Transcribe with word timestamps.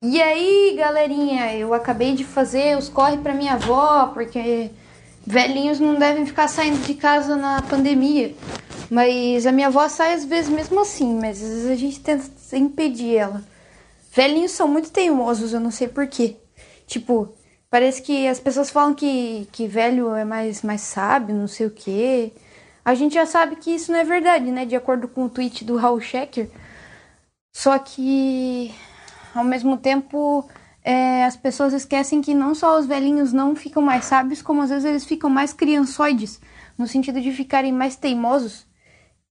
E 0.00 0.22
aí, 0.22 0.76
galerinha, 0.76 1.56
eu 1.56 1.74
acabei 1.74 2.14
de 2.14 2.22
fazer 2.22 2.78
os 2.78 2.88
corre 2.88 3.16
para 3.18 3.34
minha 3.34 3.54
avó, 3.54 4.06
porque 4.14 4.70
velhinhos 5.26 5.80
não 5.80 5.96
devem 5.96 6.24
ficar 6.24 6.46
saindo 6.46 6.80
de 6.86 6.94
casa 6.94 7.34
na 7.34 7.62
pandemia. 7.62 8.32
Mas 8.90 9.44
a 9.44 9.50
minha 9.52 9.66
avó 9.66 9.88
sai 9.88 10.14
às 10.14 10.24
vezes 10.24 10.50
mesmo 10.50 10.80
assim, 10.80 11.18
mas 11.18 11.42
às 11.42 11.48
vezes 11.48 11.70
a 11.70 11.74
gente 11.74 12.00
tenta 12.00 12.30
impedir 12.56 13.16
ela. 13.16 13.44
Velhinhos 14.12 14.52
são 14.52 14.68
muito 14.68 14.90
teimosos, 14.92 15.52
eu 15.52 15.60
não 15.60 15.70
sei 15.70 15.88
porquê. 15.88 16.36
Tipo, 16.86 17.34
parece 17.68 18.00
que 18.00 18.28
as 18.28 18.38
pessoas 18.40 18.70
falam 18.70 18.94
que, 18.94 19.48
que 19.52 19.66
velho 19.66 20.14
é 20.14 20.24
mais, 20.24 20.62
mais 20.62 20.80
sábio, 20.82 21.34
não 21.34 21.48
sei 21.48 21.66
o 21.66 21.70
quê. 21.70 22.32
A 22.84 22.94
gente 22.94 23.14
já 23.14 23.26
sabe 23.26 23.56
que 23.56 23.74
isso 23.74 23.92
não 23.92 23.98
é 23.98 24.04
verdade, 24.04 24.50
né? 24.52 24.64
De 24.64 24.76
acordo 24.76 25.08
com 25.08 25.24
o 25.24 25.30
tweet 25.30 25.64
do 25.64 25.76
Raul 25.76 26.00
Schecker. 26.00 26.48
Só 27.52 27.78
que 27.78 28.72
ao 29.34 29.44
mesmo 29.44 29.76
tempo, 29.76 30.48
é, 30.82 31.24
as 31.24 31.36
pessoas 31.36 31.72
esquecem 31.72 32.20
que 32.20 32.34
não 32.34 32.54
só 32.54 32.78
os 32.78 32.86
velhinhos 32.86 33.32
não 33.32 33.54
ficam 33.54 33.82
mais 33.82 34.04
sábios, 34.04 34.42
como 34.42 34.62
às 34.62 34.70
vezes 34.70 34.84
eles 34.84 35.04
ficam 35.04 35.28
mais 35.28 35.52
criançoides, 35.52 36.40
no 36.76 36.86
sentido 36.86 37.20
de 37.20 37.32
ficarem 37.32 37.72
mais 37.72 37.96
teimosos. 37.96 38.66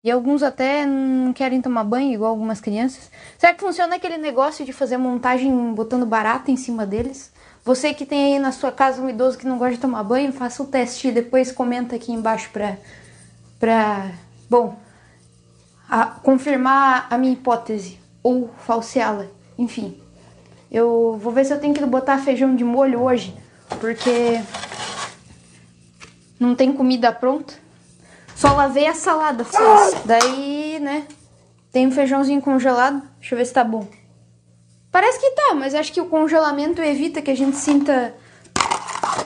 E 0.04 0.12
alguns 0.12 0.44
até 0.44 0.86
não 0.86 1.34
querem 1.34 1.62
tomar 1.62 1.84
banho, 1.84 2.14
igual 2.14 2.30
algumas 2.30 2.62
crianças. 2.62 3.12
Será 3.38 3.54
que 3.54 3.60
funciona 3.60 3.96
aquele 3.96 4.18
negócio 4.18 4.64
de 4.64 4.72
fazer 4.72 4.98
montagem 4.98 5.74
botando 5.74 6.06
barata 6.06 6.52
em 6.52 6.56
cima 6.56 6.86
deles? 6.86 7.32
Você 7.66 7.94
que 7.94 8.06
tem 8.06 8.36
aí 8.36 8.40
na 8.40 8.52
sua 8.54 8.72
casa 8.72 9.02
um 9.02 9.10
idoso 9.10 9.38
que 9.38 9.46
não 9.46 9.58
gosta 9.58 9.74
de 9.74 9.82
tomar 9.82 10.04
banho, 10.04 10.32
faça 10.32 10.64
o 10.64 10.68
teste 10.68 11.10
e 11.10 11.12
depois 11.12 11.52
comenta 11.52 11.96
aqui 11.96 12.14
embaixo 12.14 12.50
pra, 12.54 12.78
pra 13.60 14.12
bom, 14.50 14.80
a, 15.90 16.06
confirmar 16.06 17.08
a 17.10 17.18
minha 17.18 17.34
hipótese 17.34 18.00
ou 18.24 18.50
falseá-la. 18.60 19.26
Enfim, 19.58 20.00
eu 20.72 21.18
vou 21.22 21.34
ver 21.34 21.46
se 21.46 21.54
eu 21.54 21.60
tenho 21.60 21.74
que 21.74 21.86
botar 21.86 22.18
feijão 22.20 22.56
de 22.56 22.64
molho 22.64 23.02
hoje, 23.02 23.36
porque 23.80 24.42
não 26.40 26.56
tem 26.56 26.72
comida 26.72 27.12
pronta. 27.12 27.54
Só 28.36 28.54
lavei 28.54 28.86
a 28.86 28.94
salada, 28.94 29.44
só. 29.44 30.02
Daí, 30.06 30.80
né, 30.80 31.08
tem 31.72 31.88
um 31.88 31.92
feijãozinho 31.92 32.42
congelado. 32.42 33.02
Deixa 33.20 33.34
eu 33.34 33.38
ver 33.40 33.46
se 33.46 33.54
tá 33.54 33.64
bom. 33.64 33.88
Parece 34.92 35.20
que 35.20 35.32
tá, 35.32 35.54
mas 35.56 35.74
acho 35.74 35.92
que 35.92 36.02
o 36.02 36.08
congelamento 36.08 36.82
evita 36.82 37.22
que 37.22 37.32
a 37.32 37.36
gente 37.36 37.58
sinta 37.58 38.16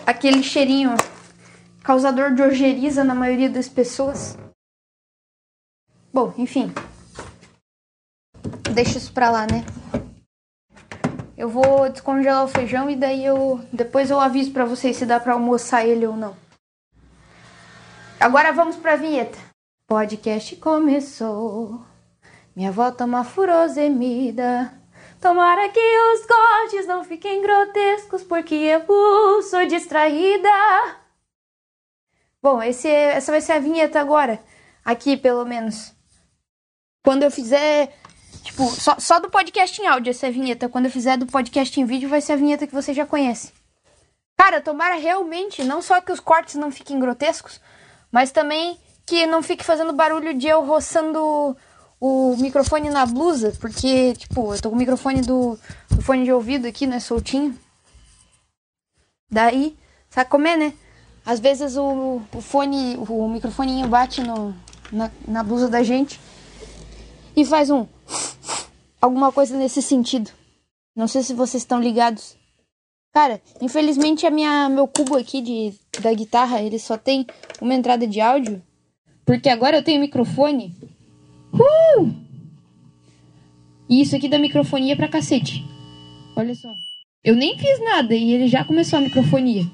aquele 0.06 0.44
cheirinho 0.44 0.96
causador 1.84 2.34
de 2.34 2.42
ojeriza 2.42 3.04
na 3.04 3.16
maioria 3.16 3.50
das 3.50 3.68
pessoas. 3.68 4.38
Bom, 6.14 6.34
enfim. 6.38 6.74
Deixa 8.74 8.98
isso 8.98 9.14
pra 9.14 9.30
lá, 9.30 9.48
né? 9.48 9.66
Eu 11.42 11.50
vou 11.50 11.90
descongelar 11.90 12.46
o 12.46 12.48
feijão 12.48 12.88
e 12.88 12.96
daí 12.96 13.26
eu 13.26 13.60
depois 13.74 14.12
eu 14.12 14.20
aviso 14.20 14.52
para 14.52 14.64
vocês 14.64 14.96
se 14.96 15.08
dá 15.08 15.20
para 15.20 15.34
almoçar 15.34 15.84
ele 15.84 16.06
ou 16.06 16.16
não. 16.16 16.38
Agora 18.20 18.54
vamos 18.54 18.76
para 18.76 18.94
a 18.94 18.96
vinheta. 18.96 19.40
Podcast 19.88 20.56
começou. 20.58 21.82
Minha 22.56 22.70
avó 22.70 22.92
toma 22.92 23.24
furosemida. 23.24 24.72
Tomara 25.20 25.68
que 25.70 25.80
os 25.80 26.28
cortes 26.28 26.86
não 26.86 27.04
fiquem 27.04 27.42
grotescos 27.42 28.22
porque 28.22 28.54
eu 28.54 29.42
sou 29.42 29.66
distraída. 29.66 30.48
Bom, 32.40 32.62
esse, 32.62 32.88
essa 32.88 33.32
vai 33.32 33.42
ser 33.42 33.54
a 33.54 33.60
vinheta 33.60 34.00
agora. 34.00 34.40
Aqui, 34.86 35.18
pelo 35.18 35.44
menos. 35.44 35.92
Quando 37.04 37.24
eu 37.24 37.32
fizer 37.32 37.92
Tipo, 38.44 38.70
só, 38.72 38.96
só 39.00 39.20
do 39.20 39.30
podcast 39.30 39.82
em 39.82 39.88
áudio 39.88 40.12
essa 40.12 40.32
vinheta. 40.32 40.68
Quando 40.68 40.86
eu 40.86 40.92
fizer 40.92 41.18
do 41.18 41.26
podcast 41.26 41.80
em 41.80 41.86
vídeo, 41.86 42.10
vai 42.10 42.22
ser 42.22 42.34
a 42.34 42.38
vinheta 42.38 42.68
que 42.68 42.74
você 42.74 42.94
já 42.94 43.06
conhece. 43.06 43.52
Cara, 44.38 44.60
tomara 44.60 44.96
realmente, 44.96 45.64
não 45.64 45.82
só 45.82 46.02
que 46.02 46.12
os 46.12 46.20
cortes 46.20 46.56
não 46.56 46.72
fiquem 46.72 47.00
grotescos, 47.00 47.62
mas 48.12 48.32
também 48.32 48.78
que 49.06 49.26
não 49.28 49.44
fique 49.44 49.64
fazendo 49.64 49.94
barulho 49.94 50.34
de 50.34 50.48
eu 50.48 50.66
roçando 50.66 51.56
o 52.00 52.36
microfone 52.38 52.90
na 52.90 53.06
blusa, 53.06 53.54
porque, 53.60 54.14
tipo, 54.16 54.54
eu 54.54 54.60
tô 54.60 54.70
com 54.70 54.76
o 54.76 54.80
microfone 54.80 55.22
do, 55.22 55.60
do 55.90 56.02
fone 56.02 56.24
de 56.24 56.34
ouvido 56.34 56.68
aqui, 56.68 56.88
né, 56.88 57.00
soltinho. 57.00 57.56
Daí, 59.30 59.78
sabe 60.10 60.30
como 60.30 60.48
é, 60.48 60.58
né? 60.58 60.74
Às 61.24 61.40
vezes 61.40 61.78
o, 61.78 62.22
o 62.34 62.42
fone, 62.42 62.98
o 63.08 63.30
microfoninho 63.30 63.88
bate 63.88 64.22
no, 64.22 64.56
na, 64.92 65.12
na 65.28 65.44
blusa 65.44 65.70
da 65.70 65.84
gente 65.84 66.20
e 67.36 67.46
faz 67.46 67.70
um 67.70 67.88
alguma 69.02 69.32
coisa 69.32 69.58
nesse 69.58 69.82
sentido. 69.82 70.30
Não 70.96 71.08
sei 71.08 71.24
se 71.24 71.34
vocês 71.34 71.64
estão 71.64 71.82
ligados. 71.82 72.38
Cara, 73.14 73.42
infelizmente 73.60 74.26
a 74.26 74.32
minha 74.32 74.70
meu 74.70 74.88
cubo 74.88 75.18
aqui 75.18 75.42
de 75.42 75.74
da 76.02 76.14
guitarra, 76.14 76.62
ele 76.62 76.80
só 76.80 76.98
tem 76.98 77.26
uma 77.60 77.74
entrada 77.74 78.08
de 78.08 78.22
áudio, 78.22 78.62
porque 79.26 79.50
agora 79.50 79.78
eu 79.78 79.84
tenho 79.84 80.00
microfone. 80.00 80.74
Uh! 81.54 82.14
E 83.90 84.02
isso 84.02 84.16
aqui 84.16 84.30
da 84.30 84.40
microfonia 84.40 84.96
pra 84.96 85.10
cacete. 85.10 85.66
Olha 86.38 86.56
só. 86.56 86.74
Eu 87.24 87.36
nem 87.36 87.58
fiz 87.58 87.80
nada 87.84 88.16
e 88.16 88.32
ele 88.32 88.48
já 88.48 88.64
começou 88.64 88.98
a 88.98 89.02
microfonia. 89.02 89.66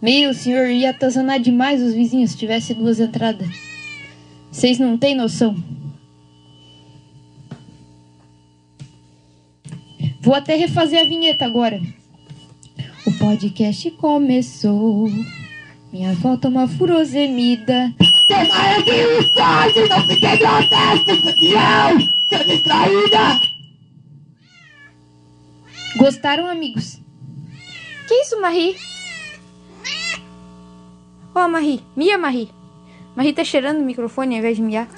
Meu 0.00 0.32
senhor, 0.32 0.68
ia 0.68 0.90
atazanar 0.90 1.40
demais 1.40 1.82
os 1.82 1.94
vizinhos 1.94 2.30
se 2.30 2.36
tivesse 2.36 2.72
duas 2.74 3.00
entradas. 3.00 3.48
Vocês 4.52 4.78
não 4.78 4.96
têm 4.96 5.16
noção. 5.16 5.56
Vou 10.26 10.34
até 10.34 10.56
refazer 10.56 11.00
a 11.00 11.04
vinheta 11.04 11.44
agora. 11.44 11.80
O 13.06 13.12
podcast 13.12 13.88
começou. 13.92 15.08
Minha 15.92 16.10
avó 16.10 16.36
toma 16.36 16.66
furosemida. 16.66 17.94
Tomara 18.26 18.82
que 18.82 19.06
os 19.06 19.30
cortes 19.30 19.88
não 19.88 20.02
fiquem 20.08 20.36
grotescos, 20.36 21.20
porque 21.20 21.54
eu 22.34 22.44
distraída. 22.44 23.40
Gostaram, 25.96 26.48
amigos? 26.48 27.00
Que 28.08 28.14
isso, 28.14 28.40
Marie? 28.40 28.74
Ó, 31.36 31.44
oh, 31.44 31.48
Marie. 31.48 31.84
Mia, 31.94 32.18
Marie. 32.18 32.50
Marie 33.14 33.32
tá 33.32 33.44
cheirando 33.44 33.78
o 33.78 33.84
microfone 33.84 34.34
ao 34.34 34.38
invés 34.40 34.56
de 34.56 34.62
miar. 34.64 34.88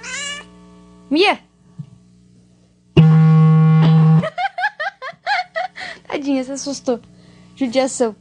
Mia! 1.10 1.47
Tadinha, 6.08 6.42
se 6.42 6.52
assustou. 6.52 7.00
Judiação. 7.54 8.16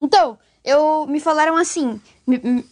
Então, 0.00 0.38
eu 0.64 1.06
me 1.06 1.20
falaram 1.20 1.56
assim, 1.56 2.00
um, 2.26 2.62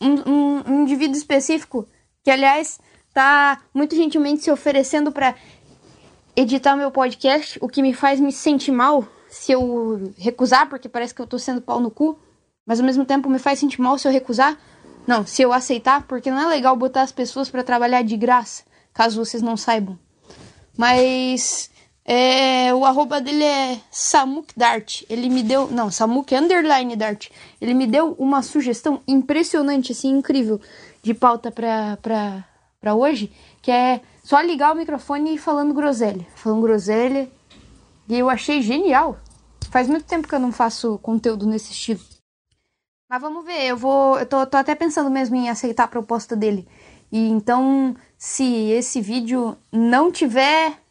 um, 0.00 0.62
um 0.66 0.82
indivíduo 0.82 1.16
específico, 1.16 1.88
que 2.22 2.30
aliás 2.30 2.78
tá 3.14 3.62
muito 3.72 3.96
gentilmente 3.96 4.42
se 4.42 4.50
oferecendo 4.50 5.10
para 5.10 5.34
editar 6.36 6.76
meu 6.76 6.90
podcast, 6.90 7.58
o 7.62 7.68
que 7.68 7.80
me 7.80 7.94
faz 7.94 8.20
me 8.20 8.30
sentir 8.30 8.72
mal 8.72 9.08
se 9.28 9.52
eu 9.52 10.12
recusar, 10.18 10.68
porque 10.68 10.88
parece 10.88 11.14
que 11.14 11.22
eu 11.22 11.26
tô 11.26 11.38
sendo 11.38 11.62
pau 11.62 11.80
no 11.80 11.90
cu, 11.90 12.18
mas 12.66 12.78
ao 12.78 12.86
mesmo 12.86 13.04
tempo 13.04 13.30
me 13.30 13.38
faz 13.38 13.58
sentir 13.58 13.80
mal 13.80 13.96
se 13.96 14.06
eu 14.06 14.12
recusar. 14.12 14.58
Não, 15.06 15.24
se 15.24 15.40
eu 15.40 15.52
aceitar, 15.52 16.02
porque 16.02 16.30
não 16.30 16.40
é 16.40 16.46
legal 16.46 16.76
botar 16.76 17.02
as 17.02 17.12
pessoas 17.12 17.48
para 17.48 17.62
trabalhar 17.62 18.02
de 18.02 18.16
graça, 18.16 18.64
caso 18.92 19.24
vocês 19.24 19.42
não 19.42 19.56
saibam. 19.56 19.98
Mas 20.76 21.70
é, 22.08 22.72
o 22.72 22.84
arroba 22.84 23.20
dele 23.20 23.42
é 23.42 23.80
Samuk 23.90 24.54
Dart. 24.56 25.02
Ele 25.10 25.28
me 25.28 25.42
deu. 25.42 25.68
Não, 25.68 25.90
Samuk 25.90 26.32
Underline 26.32 26.94
Dart. 26.94 27.30
Ele 27.60 27.74
me 27.74 27.84
deu 27.84 28.12
uma 28.16 28.42
sugestão 28.42 29.02
impressionante, 29.08 29.90
assim, 29.90 30.10
incrível, 30.10 30.60
de 31.02 31.12
pauta 31.12 31.50
pra, 31.50 31.96
pra, 32.00 32.44
pra 32.80 32.94
hoje. 32.94 33.32
Que 33.60 33.72
é 33.72 34.00
só 34.22 34.40
ligar 34.40 34.72
o 34.72 34.76
microfone 34.76 35.34
e 35.34 35.38
falando 35.38 35.74
groselha. 35.74 36.24
Falando 36.36 36.62
groselha. 36.62 37.28
E 38.08 38.16
eu 38.16 38.30
achei 38.30 38.62
genial. 38.62 39.18
Faz 39.68 39.88
muito 39.88 40.04
tempo 40.04 40.28
que 40.28 40.34
eu 40.34 40.38
não 40.40 40.52
faço 40.52 40.98
conteúdo 40.98 41.44
nesse 41.44 41.72
estilo. 41.72 42.00
Mas 43.10 43.20
vamos 43.20 43.44
ver, 43.44 43.66
eu 43.66 43.76
vou. 43.76 44.16
Eu 44.16 44.26
tô, 44.26 44.46
tô 44.46 44.56
até 44.56 44.76
pensando 44.76 45.10
mesmo 45.10 45.34
em 45.34 45.50
aceitar 45.50 45.82
a 45.84 45.88
proposta 45.88 46.36
dele. 46.36 46.68
E 47.10 47.28
então, 47.28 47.96
se 48.16 48.70
esse 48.70 49.00
vídeo 49.00 49.56
não 49.72 50.12
tiver 50.12 50.85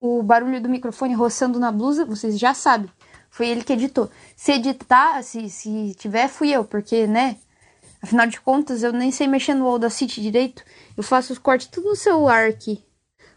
o 0.00 0.22
barulho 0.22 0.60
do 0.60 0.68
microfone 0.68 1.14
roçando 1.14 1.60
na 1.60 1.70
blusa, 1.70 2.04
vocês 2.04 2.38
já 2.38 2.54
sabem. 2.54 2.90
Foi 3.30 3.48
ele 3.48 3.62
que 3.62 3.72
editou. 3.72 4.10
Se 4.34 4.52
editar, 4.52 5.22
se, 5.22 5.48
se 5.48 5.94
tiver, 5.94 6.28
fui 6.28 6.50
eu, 6.50 6.64
porque, 6.64 7.06
né? 7.06 7.36
Afinal 8.02 8.26
de 8.26 8.40
contas, 8.40 8.82
eu 8.82 8.92
nem 8.92 9.10
sei 9.10 9.26
mexer 9.26 9.54
no 9.54 9.68
Audacity 9.68 10.22
direito. 10.22 10.64
Eu 10.96 11.02
faço 11.02 11.32
os 11.32 11.38
cortes 11.38 11.68
tudo 11.68 11.90
no 11.90 11.96
celular 11.96 12.48
aqui. 12.48 12.82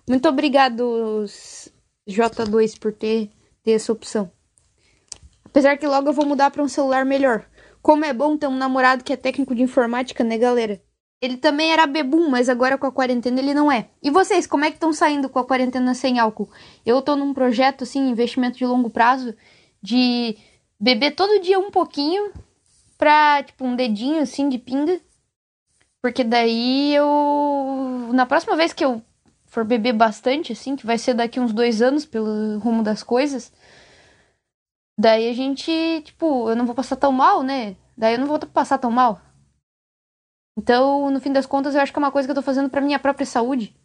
Muito 0.08 0.28
obrigado, 0.28 1.26
J2, 2.10 2.80
por 2.80 2.94
ter, 2.94 3.30
ter 3.62 3.72
essa 3.72 3.92
opção. 3.92 4.32
Apesar 5.46 5.78
que 5.78 5.86
logo 5.86 6.10
eu 6.10 6.14
vou 6.14 6.26
mudar 6.26 6.50
para 6.50 6.64
um 6.64 6.68
celular 6.68 7.06
melhor. 7.06 7.46
Como 7.82 8.06
é 8.06 8.14
bom 8.14 8.38
ter 8.38 8.48
um 8.48 8.58
namorado 8.58 9.04
que 9.04 9.14
é 9.14 9.18
técnico 9.18 9.54
de 9.54 9.62
informática, 9.62 10.24
né, 10.24 10.38
galera? 10.38 10.82
Ele 11.24 11.38
também 11.38 11.72
era 11.72 11.88
bebum, 11.88 12.28
mas 12.28 12.50
agora 12.50 12.78
com 12.78 12.86
a 12.86 12.92
quarentena 12.92 13.40
ele 13.40 13.54
não 13.54 13.72
é. 13.72 13.88
E 14.02 14.12
vocês, 14.12 14.46
como 14.46 14.66
é 14.66 14.70
que 14.70 14.76
estão 14.76 14.92
saindo 14.92 15.30
com 15.30 15.40
a 15.40 15.46
quarentena 15.46 15.94
sem 15.94 16.20
álcool? 16.20 16.50
Eu 16.86 17.02
tô 17.02 17.16
num 17.16 17.34
projeto, 17.34 17.86
assim, 17.86 18.10
investimento 18.10 18.58
de 18.58 18.66
longo 18.66 18.90
prazo, 18.90 19.34
de 19.82 20.38
beber 20.78 21.12
todo 21.16 21.40
dia 21.40 21.58
um 21.58 21.72
pouquinho 21.72 22.30
pra, 22.98 23.42
tipo, 23.42 23.64
um 23.64 23.74
dedinho, 23.74 24.22
assim, 24.22 24.50
de 24.50 24.58
pinga. 24.58 25.00
Porque 26.02 26.26
daí 26.26 26.94
eu. 26.94 28.10
Na 28.14 28.26
próxima 28.26 28.58
vez 28.58 28.74
que 28.74 28.84
eu 28.84 29.02
for 29.46 29.64
beber 29.64 29.94
bastante, 29.94 30.52
assim, 30.52 30.76
que 30.76 30.86
vai 30.86 30.98
ser 30.98 31.14
daqui 31.14 31.40
uns 31.40 31.54
dois 31.54 31.82
anos 31.82 32.06
pelo 32.06 32.60
rumo 32.60 32.84
das 32.84 33.02
coisas, 33.02 33.50
daí 35.00 35.30
a 35.30 35.34
gente, 35.34 35.72
tipo, 36.04 36.50
eu 36.50 36.56
não 36.58 36.66
vou 36.66 36.76
passar 36.76 36.98
tão 36.98 37.14
mal, 37.14 37.42
né? 37.44 37.78
Daí 37.98 38.16
eu 38.16 38.20
não 38.20 38.28
vou 38.28 38.38
passar 38.40 38.78
tão 38.78 38.92
mal. 38.92 39.22
Então, 40.58 41.10
no 41.10 41.20
fim 41.20 41.34
das 41.34 41.46
contas, 41.46 41.74
eu 41.76 41.82
acho 41.82 41.92
que 41.92 41.98
é 41.98 42.02
uma 42.02 42.12
coisa 42.12 42.28
que 42.28 42.32
eu 42.32 42.36
tô 42.36 42.42
fazendo 42.42 42.70
pra 42.70 42.82
minha 42.82 43.00
própria 43.00 43.26
saúde. 43.26 43.76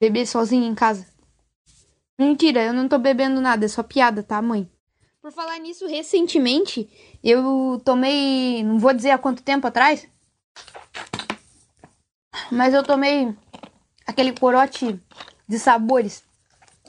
Beber 0.00 0.26
sozinha 0.26 0.66
em 0.66 0.74
casa. 0.74 1.06
Mentira, 2.18 2.62
eu 2.62 2.72
não 2.72 2.88
tô 2.88 2.98
bebendo 2.98 3.40
nada, 3.40 3.64
é 3.64 3.68
só 3.68 3.82
piada, 3.82 4.22
tá, 4.22 4.40
mãe? 4.40 4.70
Por 5.20 5.32
falar 5.32 5.58
nisso, 5.58 5.86
recentemente, 5.86 6.88
eu 7.22 7.80
tomei. 7.84 8.62
Não 8.62 8.78
vou 8.78 8.94
dizer 8.94 9.10
há 9.10 9.18
quanto 9.18 9.42
tempo 9.42 9.66
atrás. 9.66 10.08
Mas 12.50 12.72
eu 12.72 12.82
tomei 12.82 13.34
aquele 14.06 14.32
corote 14.32 15.00
de 15.48 15.58
sabores. 15.58 16.24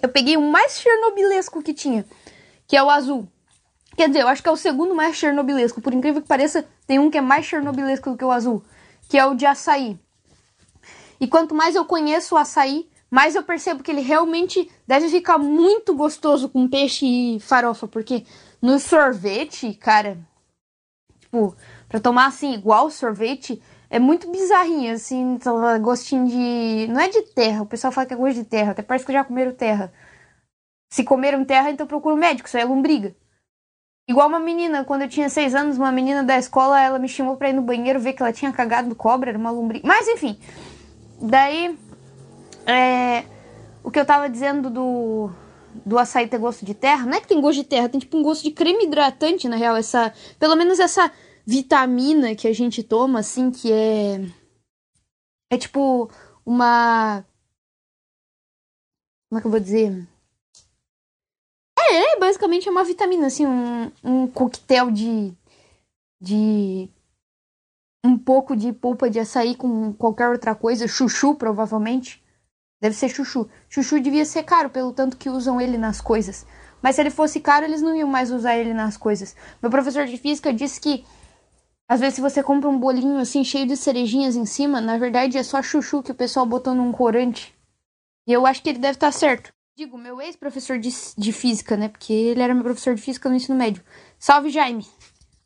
Eu 0.01 0.09
peguei 0.09 0.37
o 0.37 0.41
mais 0.41 0.79
chernobilesco 0.79 1.63
que 1.63 1.73
tinha, 1.73 2.05
que 2.67 2.77
é 2.77 2.83
o 2.83 2.89
azul. 2.89 3.27
Quer 3.97 4.09
dizer, 4.09 4.21
eu 4.21 4.27
acho 4.27 4.43
que 4.43 4.47
é 4.47 4.51
o 4.51 4.55
segundo 4.55 4.93
mais 4.93 5.15
chernobilesco. 5.15 5.81
Por 5.81 5.91
incrível 5.91 6.21
que 6.21 6.27
pareça, 6.27 6.63
tem 6.85 6.99
um 6.99 7.09
que 7.09 7.17
é 7.17 7.21
mais 7.21 7.47
chernobilesco 7.47 8.11
do 8.11 8.17
que 8.17 8.23
o 8.23 8.31
azul, 8.31 8.63
que 9.09 9.17
é 9.17 9.25
o 9.25 9.33
de 9.33 9.47
açaí. 9.47 9.99
E 11.19 11.27
quanto 11.27 11.55
mais 11.55 11.75
eu 11.75 11.83
conheço 11.83 12.35
o 12.35 12.37
açaí, 12.37 12.87
mais 13.09 13.33
eu 13.33 13.41
percebo 13.41 13.81
que 13.81 13.89
ele 13.89 14.01
realmente 14.01 14.69
deve 14.85 15.09
ficar 15.09 15.39
muito 15.39 15.95
gostoso 15.95 16.47
com 16.47 16.67
peixe 16.67 17.07
e 17.07 17.39
farofa, 17.39 17.87
porque 17.87 18.23
no 18.61 18.79
sorvete, 18.79 19.73
cara, 19.73 20.19
tipo, 21.19 21.55
pra 21.89 21.99
tomar 21.99 22.27
assim, 22.27 22.53
igual 22.53 22.91
sorvete, 22.91 23.59
é 23.89 23.97
muito 23.97 24.29
bizarrinho, 24.29 24.93
assim, 24.93 25.39
gostinho 25.81 26.27
de. 26.27 26.87
Não 26.91 26.99
é 26.99 27.09
de 27.09 27.23
terra, 27.33 27.63
o 27.63 27.65
pessoal 27.65 27.91
fala 27.91 28.05
que 28.05 28.13
é 28.13 28.17
gosto 28.17 28.35
de 28.35 28.43
terra, 28.43 28.73
até 28.73 28.83
parece 28.83 29.05
que 29.07 29.11
já 29.13 29.23
comeram 29.23 29.53
terra. 29.53 29.91
Se 30.91 31.03
comeram 31.03 31.43
terra, 31.43 31.71
então 31.71 31.87
procura 31.87 32.13
um 32.13 32.19
médico, 32.19 32.47
isso 32.47 32.57
é 32.57 32.63
lombriga. 32.63 33.15
Igual 34.07 34.29
uma 34.29 34.39
menina, 34.39 34.85
quando 34.85 35.01
eu 35.01 35.09
tinha 35.09 35.29
seis 35.29 35.53
anos, 35.53 35.77
uma 35.77 35.91
menina 35.91 36.23
da 36.23 36.37
escola, 36.37 36.79
ela 36.79 36.97
me 36.97 37.09
chamou 37.09 37.35
pra 37.35 37.49
ir 37.49 37.53
no 37.53 37.61
banheiro 37.61 37.99
ver 37.99 38.13
que 38.13 38.21
ela 38.21 38.31
tinha 38.31 38.53
cagado 38.53 38.95
cobra, 38.95 39.31
era 39.31 39.37
uma 39.37 39.51
lombriga. 39.51 39.85
Mas 39.85 40.07
enfim, 40.07 40.39
daí. 41.21 41.77
É, 42.65 43.25
o 43.83 43.91
que 43.91 43.99
eu 43.99 44.05
tava 44.05 44.29
dizendo 44.29 44.69
do, 44.69 45.29
do 45.85 45.97
açaí 45.97 46.27
ter 46.27 46.37
gosto 46.37 46.65
de 46.65 46.73
terra, 46.73 47.05
não 47.05 47.13
é 47.13 47.21
que 47.21 47.27
tem 47.27 47.39
gosto 47.39 47.61
de 47.61 47.63
terra, 47.63 47.87
tem 47.87 47.99
tipo 47.99 48.17
um 48.17 48.23
gosto 48.23 48.43
de 48.43 48.51
creme 48.51 48.85
hidratante, 48.85 49.47
na 49.47 49.55
real, 49.55 49.75
essa. 49.75 50.13
Pelo 50.39 50.55
menos 50.55 50.79
essa 50.79 51.11
vitamina 51.45 52.35
que 52.35 52.47
a 52.47 52.53
gente 52.53 52.83
toma, 52.83 53.19
assim, 53.19 53.51
que 53.51 53.71
é. 53.71 54.21
É 55.49 55.57
tipo 55.57 56.09
uma. 56.45 57.25
Como 59.29 59.39
é 59.39 59.41
que 59.41 59.47
eu 59.47 59.51
vou 59.51 59.59
dizer? 59.59 60.07
É, 61.89 62.13
é, 62.13 62.19
basicamente 62.19 62.67
é 62.67 62.71
uma 62.71 62.83
vitamina, 62.83 63.27
assim, 63.27 63.45
um, 63.45 63.91
um 64.03 64.27
coquetel 64.27 64.91
de. 64.91 65.33
de. 66.21 66.89
um 68.05 68.17
pouco 68.17 68.55
de 68.55 68.73
polpa 68.73 69.09
de 69.09 69.19
açaí 69.19 69.55
com 69.55 69.93
qualquer 69.93 70.29
outra 70.29 70.53
coisa, 70.55 70.87
chuchu, 70.87 71.35
provavelmente. 71.35 72.23
Deve 72.81 72.95
ser 72.95 73.09
chuchu. 73.09 73.49
Chuchu 73.69 73.99
devia 73.99 74.25
ser 74.25 74.43
caro, 74.43 74.69
pelo 74.69 74.93
tanto 74.93 75.17
que 75.17 75.29
usam 75.29 75.59
ele 75.59 75.77
nas 75.77 75.99
coisas. 75.99 76.45
Mas 76.81 76.95
se 76.95 77.01
ele 77.01 77.09
fosse 77.09 77.39
caro, 77.39 77.65
eles 77.65 77.81
não 77.81 77.95
iam 77.95 78.07
mais 78.07 78.31
usar 78.31 78.55
ele 78.55 78.73
nas 78.73 78.97
coisas. 78.97 79.35
Meu 79.61 79.71
professor 79.71 80.05
de 80.05 80.17
física 80.17 80.53
disse 80.53 80.79
que 80.79 81.03
às 81.89 81.99
vezes 82.01 82.15
se 82.15 82.21
você 82.21 82.43
compra 82.43 82.69
um 82.69 82.77
bolinho 82.77 83.17
assim 83.17 83.43
cheio 83.43 83.65
de 83.65 83.77
cerejinhas 83.77 84.35
em 84.35 84.45
cima, 84.45 84.81
na 84.81 84.97
verdade 84.97 85.37
é 85.37 85.43
só 85.43 85.61
chuchu 85.63 86.03
que 86.03 86.11
o 86.11 86.15
pessoal 86.15 86.45
botou 86.45 86.75
num 86.75 86.91
corante. 86.91 87.55
E 88.27 88.33
eu 88.33 88.45
acho 88.45 88.61
que 88.61 88.69
ele 88.69 88.79
deve 88.79 88.97
estar 88.97 89.07
tá 89.07 89.11
certo. 89.11 89.53
Digo, 89.77 89.95
meu 89.95 90.19
ex-professor 90.19 90.79
de, 90.79 90.89
de 91.15 91.31
física, 91.31 91.77
né? 91.77 91.87
Porque 91.87 92.11
ele 92.11 92.41
era 92.41 92.51
meu 92.51 92.63
professor 92.63 92.95
de 92.95 93.01
física 93.03 93.29
no 93.29 93.35
ensino 93.35 93.55
médio. 93.55 93.83
Salve, 94.17 94.49
Jaime! 94.49 94.83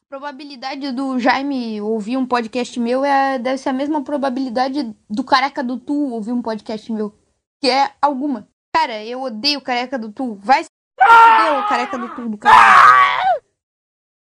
A 0.06 0.08
probabilidade 0.08 0.90
do 0.94 1.20
Jaime 1.20 1.82
ouvir 1.82 2.16
um 2.16 2.26
podcast 2.26 2.80
meu 2.80 3.04
é, 3.04 3.38
deve 3.38 3.58
ser 3.58 3.68
a 3.68 3.74
mesma 3.74 4.02
probabilidade 4.06 4.96
do 5.10 5.22
Careca 5.22 5.62
do 5.62 5.78
Tu 5.78 5.94
ouvir 5.94 6.32
um 6.32 6.42
podcast 6.42 6.90
meu. 6.94 7.14
Que 7.60 7.70
é 7.70 7.92
alguma. 8.02 8.48
Cara, 8.74 9.04
eu 9.04 9.22
odeio 9.22 9.60
Careca 9.60 10.00
do 10.00 10.14
Tu. 10.14 10.36
Vai 10.36 10.64
se 10.64 10.70
o 11.02 11.68
Careca 11.68 11.98
do 11.98 12.16
Tu 12.16 12.30
do 12.30 12.38
cara. 12.38 13.42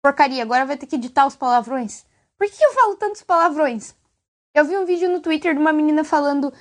Porcaria, 0.05 0.43
agora 0.43 0.67
vai 0.67 0.77
ter 0.77 0.85
que 0.85 0.97
editar 0.97 1.27
os 1.27 1.37
palavrões. 1.37 2.05
Por 2.37 2.47
que 2.47 2.63
eu 2.63 2.75
falo 2.75 2.97
tantos 2.97 3.23
palavrões? 3.23 3.95
Eu 4.55 4.67
vi 4.67 4.77
um 4.77 4.85
vídeo 4.85 5.09
no 5.09 5.21
Twitter 5.21 5.55
de 5.55 5.61
uma 5.61 5.73
menina 5.73 6.05
falando 6.05 6.53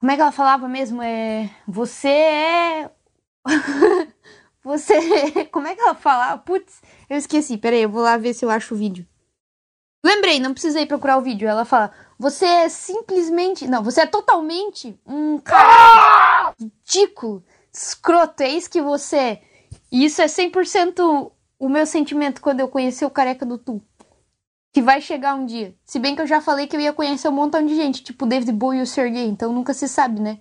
como 0.00 0.12
é 0.12 0.14
que 0.14 0.22
ela 0.22 0.32
falava 0.32 0.68
mesmo? 0.68 1.02
É. 1.02 1.50
Você 1.66 2.08
é. 2.08 2.90
você. 4.62 5.44
Como 5.46 5.66
é 5.66 5.74
que 5.74 5.80
ela 5.80 5.94
falava? 5.94 6.38
Putz, 6.38 6.80
eu 7.10 7.16
esqueci. 7.16 7.58
Peraí, 7.58 7.82
eu 7.82 7.88
vou 7.88 8.02
lá 8.02 8.16
ver 8.16 8.34
se 8.34 8.44
eu 8.44 8.50
acho 8.50 8.74
o 8.74 8.78
vídeo. 8.78 9.06
Lembrei, 10.04 10.38
não 10.38 10.52
precisei 10.52 10.86
procurar 10.86 11.18
o 11.18 11.22
vídeo. 11.22 11.48
Ela 11.48 11.64
fala: 11.64 11.92
Você 12.18 12.46
é 12.46 12.68
simplesmente. 12.68 13.66
Não, 13.66 13.82
você 13.82 14.02
é 14.02 14.06
totalmente 14.06 14.98
um 15.04 15.38
cara 15.38 16.54
ridículo, 16.58 17.44
escroto. 17.72 18.42
É 18.42 18.48
isso 18.48 18.70
que 18.70 18.80
você 18.80 19.16
é. 19.16 19.42
E 19.90 20.04
isso 20.04 20.22
é 20.22 20.26
100% 20.26 21.32
o 21.58 21.68
meu 21.68 21.86
sentimento 21.86 22.40
quando 22.40 22.60
eu 22.60 22.68
conheci 22.68 23.04
o 23.04 23.10
careca 23.10 23.44
do 23.44 23.58
Tu 23.58 23.82
que 24.78 24.82
vai 24.82 25.00
chegar 25.00 25.34
um 25.34 25.44
dia. 25.44 25.74
Se 25.84 25.98
bem 25.98 26.14
que 26.14 26.22
eu 26.22 26.26
já 26.26 26.40
falei 26.40 26.68
que 26.68 26.76
eu 26.76 26.80
ia 26.80 26.92
conhecer 26.92 27.28
um 27.28 27.32
montão 27.32 27.66
de 27.66 27.74
gente, 27.74 28.00
tipo 28.00 28.24
David 28.24 28.52
Bowie 28.52 28.78
e 28.78 28.82
o 28.82 28.86
Sergey, 28.86 29.26
então 29.26 29.52
nunca 29.52 29.74
se 29.74 29.88
sabe, 29.88 30.20
né? 30.20 30.38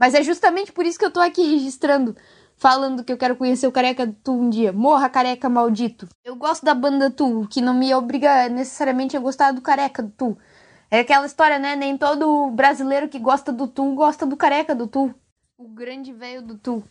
Mas 0.00 0.14
é 0.14 0.22
justamente 0.22 0.72
por 0.72 0.86
isso 0.86 0.98
que 0.98 1.04
eu 1.04 1.10
tô 1.10 1.20
aqui 1.20 1.42
registrando, 1.52 2.16
falando 2.56 3.04
que 3.04 3.12
eu 3.12 3.18
quero 3.18 3.36
conhecer 3.36 3.66
o 3.66 3.72
Careca 3.72 4.10
Tu 4.24 4.32
um 4.32 4.48
dia. 4.48 4.72
Morra, 4.72 5.10
Careca 5.10 5.50
maldito. 5.50 6.08
Eu 6.24 6.34
gosto 6.34 6.64
da 6.64 6.72
banda 6.72 7.10
Tu, 7.10 7.46
que 7.50 7.60
não 7.60 7.74
me 7.74 7.94
obriga 7.94 8.48
necessariamente 8.48 9.18
a 9.18 9.20
gostar 9.20 9.52
do 9.52 9.60
Careca 9.60 10.02
do 10.02 10.12
Tu. 10.12 10.38
É 10.90 11.00
aquela 11.00 11.26
história, 11.26 11.58
né? 11.58 11.76
Nem 11.76 11.98
todo 11.98 12.50
brasileiro 12.50 13.06
que 13.06 13.18
gosta 13.18 13.52
do 13.52 13.68
Tu 13.68 13.94
gosta 13.94 14.24
do 14.24 14.34
Careca 14.34 14.74
do 14.74 14.86
Tu. 14.86 15.14
O 15.58 15.68
grande 15.68 16.10
velho 16.10 16.40
do 16.40 16.56
Tu. 16.56 16.82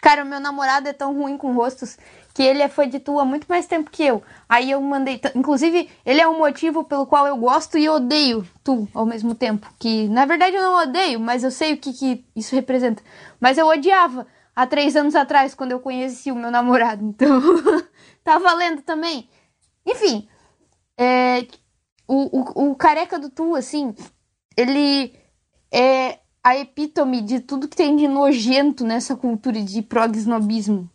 Cara, 0.00 0.22
o 0.22 0.26
meu 0.26 0.38
namorado 0.38 0.88
é 0.88 0.92
tão 0.92 1.14
ruim 1.14 1.36
com 1.36 1.52
rostos 1.52 1.96
que 2.34 2.42
ele 2.42 2.62
é 2.62 2.68
fã 2.68 2.86
de 2.88 3.00
tu 3.00 3.18
há 3.18 3.24
muito 3.24 3.46
mais 3.48 3.66
tempo 3.66 3.90
que 3.90 4.04
eu. 4.04 4.22
Aí 4.48 4.70
eu 4.70 4.80
mandei. 4.80 5.20
Inclusive, 5.34 5.90
ele 6.04 6.20
é 6.20 6.28
um 6.28 6.38
motivo 6.38 6.84
pelo 6.84 7.06
qual 7.06 7.26
eu 7.26 7.36
gosto 7.36 7.78
e 7.78 7.88
odeio 7.88 8.46
tu 8.62 8.86
ao 8.92 9.06
mesmo 9.06 9.34
tempo. 9.34 9.72
Que 9.78 10.06
na 10.08 10.26
verdade 10.26 10.54
eu 10.54 10.62
não 10.62 10.82
odeio, 10.82 11.18
mas 11.18 11.42
eu 11.42 11.50
sei 11.50 11.72
o 11.72 11.76
que, 11.78 11.92
que 11.92 12.24
isso 12.36 12.54
representa. 12.54 13.02
Mas 13.40 13.56
eu 13.56 13.66
odiava 13.66 14.26
há 14.54 14.66
três 14.66 14.96
anos 14.96 15.14
atrás, 15.14 15.54
quando 15.54 15.72
eu 15.72 15.80
conheci 15.80 16.30
o 16.30 16.36
meu 16.36 16.50
namorado. 16.50 17.02
Então, 17.16 17.40
tá 18.22 18.38
valendo 18.38 18.82
também. 18.82 19.28
Enfim, 19.86 20.28
é, 20.98 21.46
o, 22.08 22.64
o, 22.64 22.70
o 22.70 22.74
careca 22.74 23.18
do 23.18 23.30
tu, 23.30 23.54
assim, 23.54 23.94
ele 24.56 25.14
é 25.72 26.05
a 26.46 26.56
epítome 26.56 27.22
de 27.22 27.40
tudo 27.40 27.66
que 27.66 27.74
tem 27.74 27.96
de 27.96 28.06
nojento 28.06 28.84
nessa 28.84 29.16
cultura 29.16 29.60
de 29.60 29.82
prog-snobismo. 29.82 30.88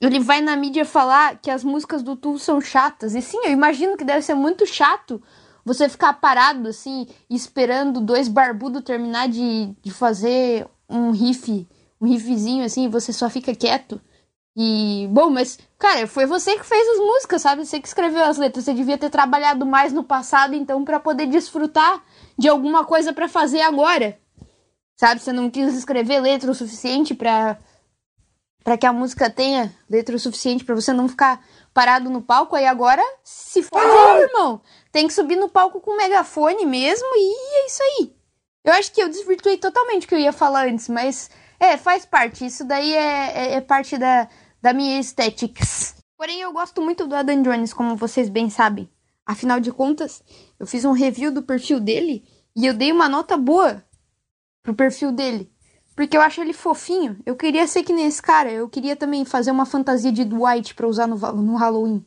Ele 0.00 0.20
vai 0.20 0.40
na 0.40 0.54
mídia 0.54 0.84
falar 0.84 1.40
que 1.40 1.50
as 1.50 1.64
músicas 1.64 2.04
do 2.04 2.14
Tu 2.14 2.38
são 2.38 2.60
chatas. 2.60 3.16
E 3.16 3.20
sim, 3.20 3.38
eu 3.42 3.50
imagino 3.50 3.96
que 3.96 4.04
deve 4.04 4.22
ser 4.22 4.34
muito 4.34 4.64
chato 4.64 5.20
você 5.64 5.88
ficar 5.88 6.12
parado 6.12 6.68
assim, 6.68 7.08
esperando 7.28 8.00
dois 8.00 8.28
barbudos 8.28 8.84
terminar 8.84 9.28
de, 9.28 9.74
de 9.82 9.90
fazer 9.90 10.68
um 10.88 11.10
riff, 11.10 11.66
um 12.00 12.06
riffzinho 12.06 12.64
assim, 12.64 12.88
você 12.88 13.12
só 13.12 13.28
fica 13.28 13.52
quieto. 13.52 14.00
E, 14.56 15.08
bom, 15.10 15.30
mas, 15.30 15.58
cara, 15.80 16.06
foi 16.06 16.26
você 16.26 16.56
que 16.56 16.64
fez 16.64 16.88
as 16.90 16.98
músicas, 16.98 17.42
sabe? 17.42 17.66
Você 17.66 17.80
que 17.80 17.88
escreveu 17.88 18.22
as 18.22 18.38
letras. 18.38 18.66
Você 18.66 18.72
devia 18.72 18.96
ter 18.96 19.10
trabalhado 19.10 19.66
mais 19.66 19.92
no 19.92 20.04
passado, 20.04 20.54
então, 20.54 20.84
para 20.84 21.00
poder 21.00 21.26
desfrutar 21.26 22.00
de 22.38 22.48
alguma 22.48 22.84
coisa 22.84 23.12
para 23.12 23.28
fazer 23.28 23.62
agora. 23.62 24.16
Sabe? 25.00 25.18
Você 25.18 25.32
não 25.32 25.48
quis 25.48 25.74
escrever 25.74 26.20
letra 26.20 26.50
o 26.50 26.54
suficiente 26.54 27.14
para 27.14 27.56
para 28.62 28.76
que 28.76 28.84
a 28.84 28.92
música 28.92 29.30
tenha 29.30 29.74
letra 29.88 30.14
o 30.14 30.18
suficiente 30.18 30.62
para 30.62 30.74
você 30.74 30.92
não 30.92 31.08
ficar 31.08 31.42
parado 31.72 32.10
no 32.10 32.20
palco. 32.20 32.54
Aí 32.54 32.66
agora 32.66 33.02
se 33.24 33.62
fode 33.62 33.86
aí, 33.86 34.22
irmão. 34.24 34.60
Tem 34.92 35.06
que 35.06 35.14
subir 35.14 35.36
no 35.36 35.48
palco 35.48 35.80
com 35.80 35.92
o 35.92 35.96
megafone 35.96 36.66
mesmo 36.66 37.08
e 37.14 37.62
é 37.62 37.66
isso 37.66 37.82
aí. 37.82 38.14
Eu 38.62 38.74
acho 38.74 38.92
que 38.92 39.02
eu 39.02 39.08
desvirtuei 39.08 39.56
totalmente 39.56 40.04
o 40.04 40.08
que 40.10 40.14
eu 40.14 40.18
ia 40.18 40.34
falar 40.34 40.68
antes, 40.68 40.86
mas 40.86 41.30
é, 41.58 41.78
faz 41.78 42.04
parte. 42.04 42.44
Isso 42.44 42.62
daí 42.62 42.92
é, 42.92 43.32
é, 43.34 43.54
é 43.54 43.60
parte 43.62 43.96
da, 43.96 44.28
da 44.60 44.74
minha 44.74 45.00
estética. 45.00 45.64
Porém, 46.14 46.42
eu 46.42 46.52
gosto 46.52 46.82
muito 46.82 47.06
do 47.06 47.14
Adam 47.14 47.40
Jones, 47.40 47.72
como 47.72 47.96
vocês 47.96 48.28
bem 48.28 48.50
sabem. 48.50 48.86
Afinal 49.24 49.60
de 49.60 49.72
contas, 49.72 50.22
eu 50.58 50.66
fiz 50.66 50.84
um 50.84 50.92
review 50.92 51.32
do 51.32 51.42
perfil 51.42 51.80
dele 51.80 52.22
e 52.54 52.66
eu 52.66 52.74
dei 52.74 52.92
uma 52.92 53.08
nota 53.08 53.38
boa 53.38 53.82
pro 54.62 54.74
perfil 54.74 55.12
dele. 55.12 55.50
Porque 55.94 56.16
eu 56.16 56.20
acho 56.20 56.40
ele 56.40 56.52
fofinho. 56.52 57.20
Eu 57.26 57.36
queria 57.36 57.66
ser 57.66 57.82
que 57.82 57.92
nem 57.92 58.06
esse 58.06 58.22
cara. 58.22 58.50
Eu 58.50 58.68
queria 58.68 58.96
também 58.96 59.24
fazer 59.24 59.50
uma 59.50 59.66
fantasia 59.66 60.10
de 60.10 60.24
Dwight 60.24 60.74
pra 60.74 60.88
usar 60.88 61.06
no, 61.06 61.16
no 61.16 61.56
Halloween. 61.56 62.04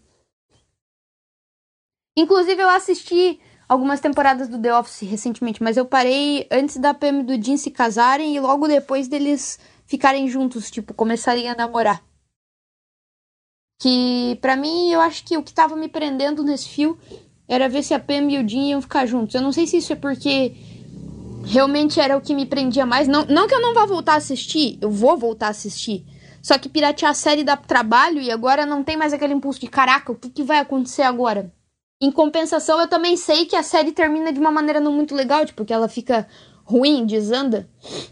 Inclusive, 2.17 2.61
eu 2.61 2.69
assisti 2.69 3.39
algumas 3.67 3.99
temporadas 3.99 4.47
do 4.47 4.61
The 4.61 4.77
Office 4.77 5.01
recentemente, 5.01 5.63
mas 5.63 5.77
eu 5.77 5.85
parei 5.85 6.47
antes 6.51 6.77
da 6.77 6.93
Pam 6.93 7.19
e 7.19 7.23
do 7.23 7.43
Jim 7.43 7.57
se 7.57 7.71
casarem 7.71 8.35
e 8.35 8.39
logo 8.39 8.67
depois 8.67 9.07
deles 9.07 9.59
ficarem 9.85 10.27
juntos, 10.27 10.69
tipo, 10.69 10.93
começarem 10.93 11.49
a 11.49 11.55
namorar. 11.55 12.03
Que, 13.81 14.37
para 14.41 14.55
mim, 14.55 14.91
eu 14.91 15.01
acho 15.01 15.25
que 15.25 15.37
o 15.37 15.43
que 15.43 15.53
tava 15.53 15.75
me 15.75 15.89
prendendo 15.89 16.43
nesse 16.43 16.69
fio 16.69 16.97
era 17.47 17.67
ver 17.67 17.83
se 17.83 17.93
a 17.93 17.99
Pam 17.99 18.31
e 18.31 18.37
o 18.37 18.47
Jim 18.47 18.69
iam 18.69 18.81
ficar 18.81 19.05
juntos. 19.05 19.35
Eu 19.35 19.41
não 19.41 19.51
sei 19.51 19.67
se 19.67 19.77
isso 19.77 19.91
é 19.91 19.95
porque 19.95 20.55
realmente 21.45 21.99
era 21.99 22.17
o 22.17 22.21
que 22.21 22.33
me 22.33 22.45
prendia 22.45 22.85
mais. 22.85 23.07
Não, 23.07 23.25
não 23.25 23.47
que 23.47 23.53
eu 23.53 23.61
não 23.61 23.73
vá 23.73 23.85
voltar 23.85 24.13
a 24.13 24.17
assistir, 24.17 24.77
eu 24.81 24.89
vou 24.89 25.17
voltar 25.17 25.47
a 25.47 25.51
assistir. 25.51 26.05
Só 26.41 26.57
que 26.57 26.67
piratear 26.67 27.11
a 27.11 27.13
série 27.13 27.43
dá 27.43 27.55
trabalho 27.55 28.19
e 28.21 28.29
agora 28.29 28.65
não 28.65 28.83
tem 28.83 28.97
mais 28.97 29.13
aquele 29.13 29.33
impulso 29.33 29.61
de 29.61 29.67
caraca, 29.67 30.11
o 30.11 30.15
que, 30.15 30.29
que 30.29 30.43
vai 30.43 30.59
acontecer 30.59 31.03
agora? 31.03 31.51
Em 32.01 32.11
compensação, 32.11 32.81
eu 32.81 32.87
também 32.87 33.15
sei 33.15 33.45
que 33.45 33.55
a 33.55 33.63
série 33.63 33.93
termina 33.93 34.33
de 34.33 34.39
uma 34.39 34.51
maneira 34.51 34.81
não 34.81 34.91
muito 34.91 35.15
legal, 35.15 35.45
tipo, 35.45 35.63
que 35.63 35.71
ela 35.71 35.87
fica 35.87 36.27
ruim, 36.65 37.05
desanda 37.05 37.69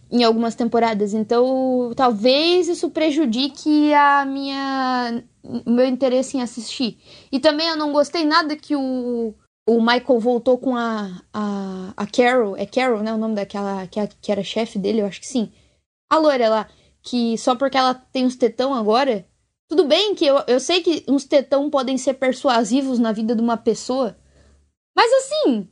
em 0.09 0.23
algumas 0.23 0.55
temporadas. 0.55 1.13
Então, 1.13 1.91
talvez 1.95 2.69
isso 2.69 2.89
prejudique 2.89 3.93
a 3.93 4.25
minha 4.25 5.23
o 5.43 5.71
meu 5.71 5.85
interesse 5.85 6.37
em 6.37 6.41
assistir. 6.41 6.97
E 7.31 7.39
também 7.39 7.67
eu 7.67 7.75
não 7.75 7.91
gostei 7.91 8.23
nada 8.23 8.55
que 8.55 8.75
o, 8.75 9.33
o 9.75 9.79
Michael 9.79 10.19
voltou 10.19 10.57
com 10.57 10.75
a, 10.75 11.21
a, 11.33 11.93
a 11.95 12.05
Carol. 12.07 12.57
É 12.57 12.65
Carol, 12.65 13.01
né? 13.01 13.13
O 13.13 13.17
nome 13.17 13.35
daquela 13.35 13.87
que, 13.87 13.99
que 14.21 14.31
era 14.31 14.43
chefe 14.43 14.77
dele, 14.77 15.01
eu 15.01 15.05
acho 15.05 15.21
que 15.21 15.27
sim. 15.27 15.51
A 16.09 16.17
loira 16.17 16.49
lá, 16.49 16.67
que 17.01 17.37
só 17.37 17.55
porque 17.55 17.77
ela 17.77 17.93
tem 17.93 18.25
uns 18.25 18.35
tetão 18.35 18.73
agora, 18.73 19.25
tudo 19.69 19.85
bem 19.85 20.13
que 20.13 20.25
eu, 20.25 20.43
eu 20.47 20.59
sei 20.59 20.81
que 20.81 21.05
uns 21.07 21.23
tetão 21.23 21.69
podem 21.69 21.97
ser 21.97 22.15
persuasivos 22.15 22.99
na 22.99 23.13
vida 23.13 23.33
de 23.33 23.41
uma 23.41 23.55
pessoa. 23.55 24.17
Mas 24.93 25.09
assim, 25.13 25.69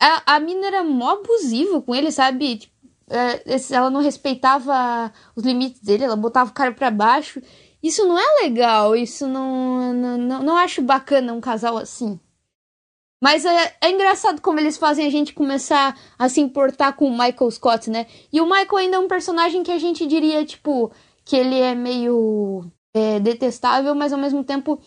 a, 0.00 0.36
a 0.36 0.40
mina 0.40 0.66
era 0.66 0.82
mó 0.82 1.10
abusiva 1.10 1.82
com 1.82 1.94
ele, 1.94 2.10
sabe? 2.10 2.56
Tipo, 2.56 2.74
é, 3.10 3.44
ela 3.70 3.90
não 3.90 4.00
respeitava 4.00 5.12
os 5.36 5.44
limites 5.44 5.82
dele, 5.82 6.04
ela 6.04 6.16
botava 6.16 6.50
o 6.50 6.54
cara 6.54 6.72
pra 6.72 6.90
baixo. 6.90 7.42
Isso 7.82 8.06
não 8.06 8.18
é 8.18 8.44
legal, 8.44 8.96
isso 8.96 9.26
não. 9.28 9.92
Não, 9.92 10.16
não, 10.16 10.42
não 10.42 10.56
acho 10.56 10.80
bacana 10.80 11.34
um 11.34 11.40
casal 11.40 11.76
assim. 11.76 12.18
Mas 13.24 13.46
é, 13.46 13.74
é, 13.80 13.90
engraçado 13.90 14.42
como 14.42 14.60
eles 14.60 14.76
fazem 14.76 15.06
a 15.06 15.10
gente 15.10 15.32
começar 15.32 15.98
a 16.18 16.28
se 16.28 16.42
importar 16.42 16.92
com 16.92 17.06
o 17.06 17.10
Michael 17.10 17.50
Scott, 17.50 17.88
né? 17.88 18.06
E 18.30 18.38
o 18.38 18.44
Michael 18.44 18.76
ainda 18.76 18.96
é 18.96 18.98
um 18.98 19.08
personagem 19.08 19.62
que 19.62 19.70
a 19.72 19.78
gente 19.78 20.06
diria, 20.06 20.44
tipo, 20.44 20.92
que 21.24 21.34
ele 21.34 21.58
é 21.58 21.74
meio 21.74 22.66
é, 22.92 23.18
detestável, 23.18 23.94
mas 23.94 24.12
ao 24.12 24.18
mesmo 24.18 24.44
tempo 24.44 24.78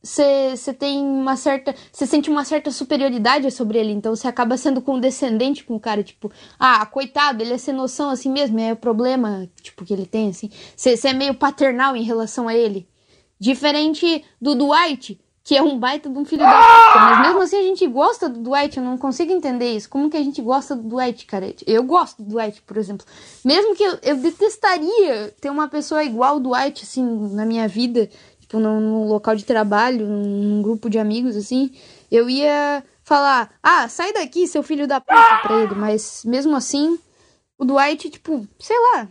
você 0.00 0.72
tem 0.72 1.04
uma 1.04 1.34
certa. 1.34 1.74
Você 1.90 2.06
sente 2.06 2.30
uma 2.30 2.44
certa 2.44 2.70
superioridade 2.70 3.50
sobre 3.50 3.76
ele, 3.80 3.90
então 3.90 4.14
você 4.14 4.28
acaba 4.28 4.56
sendo 4.56 4.80
condescendente 4.80 5.64
com 5.64 5.74
o 5.74 5.80
cara, 5.80 6.04
tipo, 6.04 6.30
ah, 6.60 6.86
coitado, 6.86 7.42
ele 7.42 7.54
é 7.54 7.58
sem 7.58 7.74
noção 7.74 8.08
assim 8.08 8.30
mesmo, 8.30 8.60
é 8.60 8.72
o 8.72 8.76
problema, 8.76 9.50
tipo, 9.62 9.84
que 9.84 9.92
ele 9.92 10.06
tem, 10.06 10.28
assim. 10.28 10.48
Você 10.76 11.08
é 11.08 11.12
meio 11.12 11.34
paternal 11.34 11.96
em 11.96 12.04
relação 12.04 12.46
a 12.46 12.54
ele. 12.54 12.86
Diferente 13.40 14.24
do 14.40 14.54
Dwight, 14.54 15.18
que 15.42 15.56
é 15.56 15.62
um 15.62 15.78
baita 15.78 16.08
de 16.08 16.18
um 16.18 16.24
filho 16.24 16.42
da 16.42 16.50
puta. 16.50 16.98
Mas 16.98 17.20
mesmo 17.26 17.42
assim 17.42 17.56
a 17.56 17.62
gente 17.62 17.86
gosta 17.86 18.28
do 18.28 18.40
Dwight, 18.40 18.76
eu 18.76 18.84
não 18.84 18.98
consigo 18.98 19.32
entender 19.32 19.74
isso. 19.74 19.88
Como 19.88 20.10
que 20.10 20.16
a 20.16 20.22
gente 20.22 20.40
gosta 20.42 20.76
do 20.76 20.88
Dwight, 20.88 21.26
cara? 21.26 21.54
Eu 21.66 21.82
gosto 21.82 22.22
do 22.22 22.28
Dwight, 22.28 22.62
por 22.62 22.76
exemplo. 22.76 23.06
Mesmo 23.44 23.74
que 23.74 23.82
eu, 23.82 23.98
eu 24.02 24.16
detestaria 24.16 25.34
ter 25.40 25.50
uma 25.50 25.68
pessoa 25.68 26.04
igual 26.04 26.36
o 26.36 26.40
Dwight, 26.40 26.84
assim, 26.84 27.04
na 27.32 27.46
minha 27.46 27.66
vida, 27.66 28.08
tipo, 28.38 28.58
num, 28.58 28.80
num 28.80 29.08
local 29.08 29.34
de 29.34 29.44
trabalho, 29.44 30.06
num 30.06 30.62
grupo 30.62 30.90
de 30.90 30.98
amigos, 30.98 31.34
assim, 31.36 31.72
eu 32.10 32.28
ia 32.28 32.84
falar, 33.02 33.50
ah, 33.62 33.88
sai 33.88 34.12
daqui, 34.12 34.46
seu 34.46 34.62
filho 34.62 34.86
da 34.86 35.00
puta, 35.00 35.38
pra 35.42 35.62
ele. 35.62 35.74
Mas 35.74 36.22
mesmo 36.24 36.54
assim, 36.54 36.98
o 37.58 37.64
Dwight, 37.64 38.10
tipo, 38.10 38.46
sei 38.58 38.76
lá. 38.78 39.08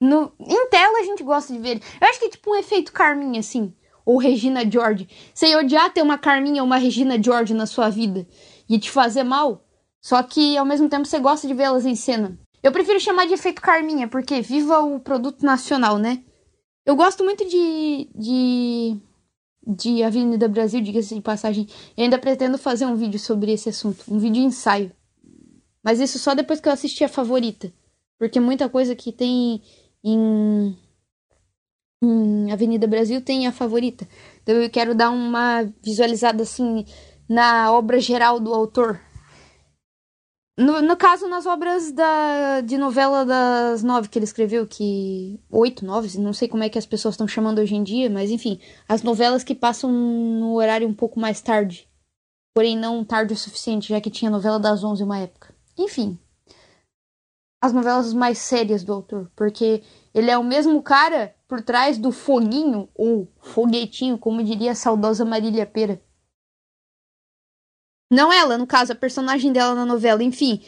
No, 0.00 0.32
em 0.40 0.68
tela 0.68 0.98
a 0.98 1.04
gente 1.04 1.22
gosta 1.22 1.52
de 1.52 1.58
ver 1.58 1.68
ele. 1.70 1.82
Eu 2.00 2.08
acho 2.08 2.18
que 2.18 2.24
é 2.24 2.30
tipo 2.30 2.50
um 2.50 2.56
efeito 2.56 2.90
Carminha, 2.90 3.40
assim 3.40 3.72
ou 4.04 4.18
Regina 4.18 4.68
George. 4.68 5.08
Sem 5.34 5.56
odiar 5.56 5.92
ter 5.92 6.02
uma 6.02 6.18
Carminha 6.18 6.62
ou 6.62 6.66
uma 6.66 6.76
Regina 6.76 7.20
George 7.22 7.54
na 7.54 7.66
sua 7.66 7.88
vida 7.88 8.26
e 8.68 8.78
te 8.78 8.90
fazer 8.90 9.24
mal, 9.24 9.64
só 10.00 10.22
que 10.22 10.56
ao 10.56 10.64
mesmo 10.64 10.88
tempo 10.88 11.06
você 11.06 11.18
gosta 11.18 11.46
de 11.46 11.54
vê-las 11.54 11.84
em 11.84 11.94
cena. 11.94 12.38
Eu 12.62 12.72
prefiro 12.72 13.00
chamar 13.00 13.26
de 13.26 13.34
efeito 13.34 13.62
Carminha, 13.62 14.08
porque 14.08 14.40
viva 14.40 14.80
o 14.80 15.00
produto 15.00 15.44
nacional, 15.44 15.98
né? 15.98 16.22
Eu 16.84 16.94
gosto 16.96 17.24
muito 17.24 17.44
de, 17.48 18.08
de, 18.14 18.96
de 19.66 20.02
Avenida 20.02 20.48
Brasil, 20.48 20.80
diga-se 20.80 21.14
de 21.14 21.20
passagem. 21.20 21.66
E 21.96 22.02
ainda 22.02 22.18
pretendo 22.18 22.58
fazer 22.58 22.86
um 22.86 22.96
vídeo 22.96 23.18
sobre 23.18 23.52
esse 23.52 23.68
assunto, 23.68 24.04
um 24.08 24.18
vídeo 24.18 24.42
ensaio. 24.42 24.92
Mas 25.82 26.00
isso 26.00 26.18
só 26.18 26.34
depois 26.34 26.60
que 26.60 26.68
eu 26.68 26.72
assistir 26.72 27.04
a 27.04 27.08
favorita. 27.08 27.72
Porque 28.18 28.38
muita 28.38 28.68
coisa 28.68 28.94
que 28.94 29.12
tem 29.12 29.62
em 30.04 30.76
em 32.02 32.52
Avenida 32.52 32.86
Brasil 32.86 33.20
tem 33.20 33.46
a 33.46 33.52
favorita. 33.52 34.08
Então 34.42 34.54
eu 34.56 34.70
quero 34.70 34.94
dar 34.94 35.10
uma 35.10 35.64
visualizada 35.82 36.42
assim 36.42 36.84
na 37.28 37.72
obra 37.72 38.00
geral 38.00 38.40
do 38.40 38.54
autor. 38.54 39.00
No, 40.58 40.82
no 40.82 40.94
caso, 40.94 41.26
nas 41.26 41.46
obras 41.46 41.90
da, 41.90 42.60
de 42.60 42.76
novela 42.76 43.24
das 43.24 43.82
nove 43.82 44.08
que 44.08 44.18
ele 44.18 44.24
escreveu, 44.26 44.66
que. 44.66 45.40
Oito, 45.48 45.86
nove, 45.86 46.18
não 46.18 46.34
sei 46.34 46.48
como 46.48 46.62
é 46.62 46.68
que 46.68 46.78
as 46.78 46.84
pessoas 46.84 47.14
estão 47.14 47.26
chamando 47.26 47.60
hoje 47.60 47.74
em 47.74 47.82
dia, 47.82 48.10
mas 48.10 48.30
enfim, 48.30 48.60
as 48.86 49.02
novelas 49.02 49.42
que 49.42 49.54
passam 49.54 49.90
no 49.90 50.54
horário 50.56 50.86
um 50.86 50.92
pouco 50.92 51.18
mais 51.18 51.40
tarde. 51.40 51.88
Porém, 52.54 52.76
não 52.76 53.02
tarde 53.04 53.32
o 53.32 53.36
suficiente, 53.36 53.88
já 53.88 54.00
que 54.02 54.10
tinha 54.10 54.30
novela 54.30 54.60
das 54.60 54.84
onze 54.84 55.02
uma 55.02 55.18
época. 55.18 55.54
Enfim. 55.78 56.18
As 57.62 57.72
novelas 57.72 58.12
mais 58.12 58.36
sérias 58.36 58.84
do 58.84 58.92
autor, 58.92 59.30
porque 59.34 59.82
ele 60.14 60.30
é 60.30 60.36
o 60.38 60.44
mesmo 60.44 60.82
cara 60.82 61.34
por 61.46 61.62
trás 61.62 61.98
do 61.98 62.12
foguinho, 62.12 62.88
ou 62.94 63.28
foguetinho, 63.40 64.18
como 64.18 64.42
diria 64.42 64.72
a 64.72 64.74
saudosa 64.74 65.24
Marília 65.24 65.66
Pera. 65.66 66.00
Não 68.12 68.32
ela, 68.32 68.58
no 68.58 68.66
caso, 68.66 68.92
a 68.92 68.96
personagem 68.96 69.52
dela 69.52 69.74
na 69.74 69.86
novela. 69.86 70.22
Enfim, 70.22 70.62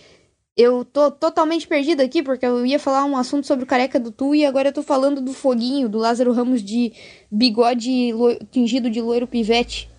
eu 0.56 0.84
tô 0.84 1.10
totalmente 1.10 1.66
perdida 1.66 2.04
aqui 2.04 2.22
porque 2.22 2.46
eu 2.46 2.64
ia 2.64 2.78
falar 2.78 3.04
um 3.04 3.16
assunto 3.16 3.46
sobre 3.46 3.64
o 3.64 3.66
careca 3.66 3.98
do 3.98 4.12
Tu 4.12 4.36
e 4.36 4.46
agora 4.46 4.68
eu 4.68 4.72
tô 4.72 4.82
falando 4.82 5.20
do 5.20 5.32
foguinho, 5.32 5.88
do 5.88 5.98
Lázaro 5.98 6.32
Ramos 6.32 6.62
de 6.62 6.92
bigode 7.30 8.12
tingido 8.50 8.90
de 8.90 9.00
loiro 9.00 9.26
pivete. 9.26 9.90